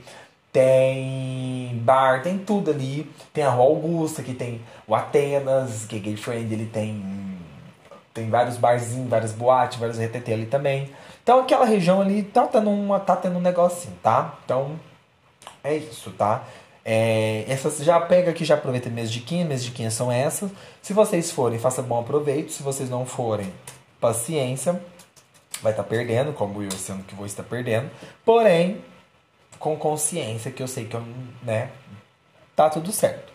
tem 0.53 1.81
bar, 1.83 2.21
tem 2.21 2.37
tudo 2.37 2.69
ali. 2.69 3.11
Tem 3.33 3.43
a 3.43 3.49
Rua 3.49 3.65
Augusta, 3.65 4.21
que 4.21 4.35
tem 4.35 4.61
o 4.87 4.93
Atenas, 4.95 5.85
que 5.85 5.97
é 5.97 5.99
gay 5.99 6.15
friend, 6.15 6.53
ele 6.53 6.67
tem 6.67 7.33
tem 8.13 8.29
vários 8.29 8.57
barzinhos, 8.57 9.09
várias 9.09 9.31
boates, 9.31 9.79
vários 9.79 9.99
RTT 9.99 10.31
ali 10.31 10.45
também. 10.45 10.91
Então 11.23 11.39
aquela 11.39 11.65
região 11.65 11.99
ali 11.99 12.21
tá 12.21 12.45
tendo, 12.45 12.69
uma, 12.69 12.99
tá 12.99 13.15
tendo 13.15 13.37
um 13.37 13.41
negocinho, 13.41 13.95
tá? 14.03 14.37
Então 14.45 14.79
é 15.63 15.75
isso, 15.75 16.11
tá? 16.11 16.43
É, 16.85 17.43
essas 17.47 17.79
já 17.79 17.99
pega 17.99 18.29
aqui, 18.29 18.45
já 18.45 18.53
aproveita 18.53 18.89
minhas 18.89 19.11
diquinhas, 19.11 19.47
minhas 19.47 19.63
diquinhas 19.63 19.95
são 19.95 20.11
essas. 20.11 20.51
Se 20.81 20.93
vocês 20.93 21.31
forem, 21.31 21.57
faça 21.57 21.81
bom 21.81 21.99
aproveito. 21.99 22.51
Se 22.51 22.61
vocês 22.61 22.89
não 22.89 23.05
forem, 23.05 23.51
paciência. 23.99 24.79
Vai 25.61 25.71
estar 25.71 25.83
tá 25.83 25.89
perdendo, 25.89 26.33
como 26.33 26.61
eu 26.61 26.71
sendo 26.71 27.03
que 27.03 27.15
vou 27.15 27.25
estar 27.25 27.41
perdendo. 27.41 27.89
Porém, 28.23 28.83
com 29.63 29.77
consciência 29.77 30.51
que 30.51 30.61
eu 30.61 30.67
sei 30.67 30.83
que 30.83 30.93
eu, 30.93 31.01
né, 31.41 31.69
tá 32.53 32.69
tudo 32.69 32.91
certo. 32.91 33.31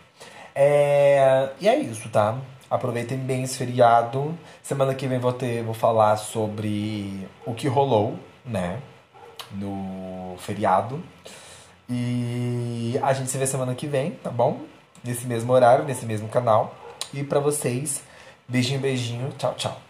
É, 0.53 1.49
e 1.59 1.67
é 1.67 1.75
isso, 1.75 2.07
tá? 2.09 2.37
Aproveitem 2.69 3.17
bem 3.17 3.41
esse 3.41 3.57
feriado. 3.57 4.37
Semana 4.61 4.93
que 4.93 5.07
vem 5.07 5.17
vou 5.17 5.33
ter, 5.33 5.63
vou 5.63 5.73
falar 5.73 6.17
sobre 6.17 7.27
o 7.47 7.55
que 7.55 7.67
rolou, 7.67 8.13
né, 8.45 8.79
no 9.53 10.35
feriado. 10.37 11.03
E 11.89 12.99
a 13.01 13.11
gente 13.11 13.31
se 13.31 13.37
vê 13.39 13.47
semana 13.47 13.73
que 13.73 13.87
vem, 13.87 14.11
tá 14.11 14.29
bom? 14.29 14.61
Nesse 15.03 15.25
mesmo 15.25 15.51
horário, 15.51 15.83
nesse 15.83 16.05
mesmo 16.05 16.29
canal. 16.29 16.75
E 17.11 17.23
para 17.23 17.39
vocês, 17.39 18.03
beijinho, 18.47 18.79
beijinho, 18.79 19.29
tchau, 19.35 19.55
tchau. 19.55 19.88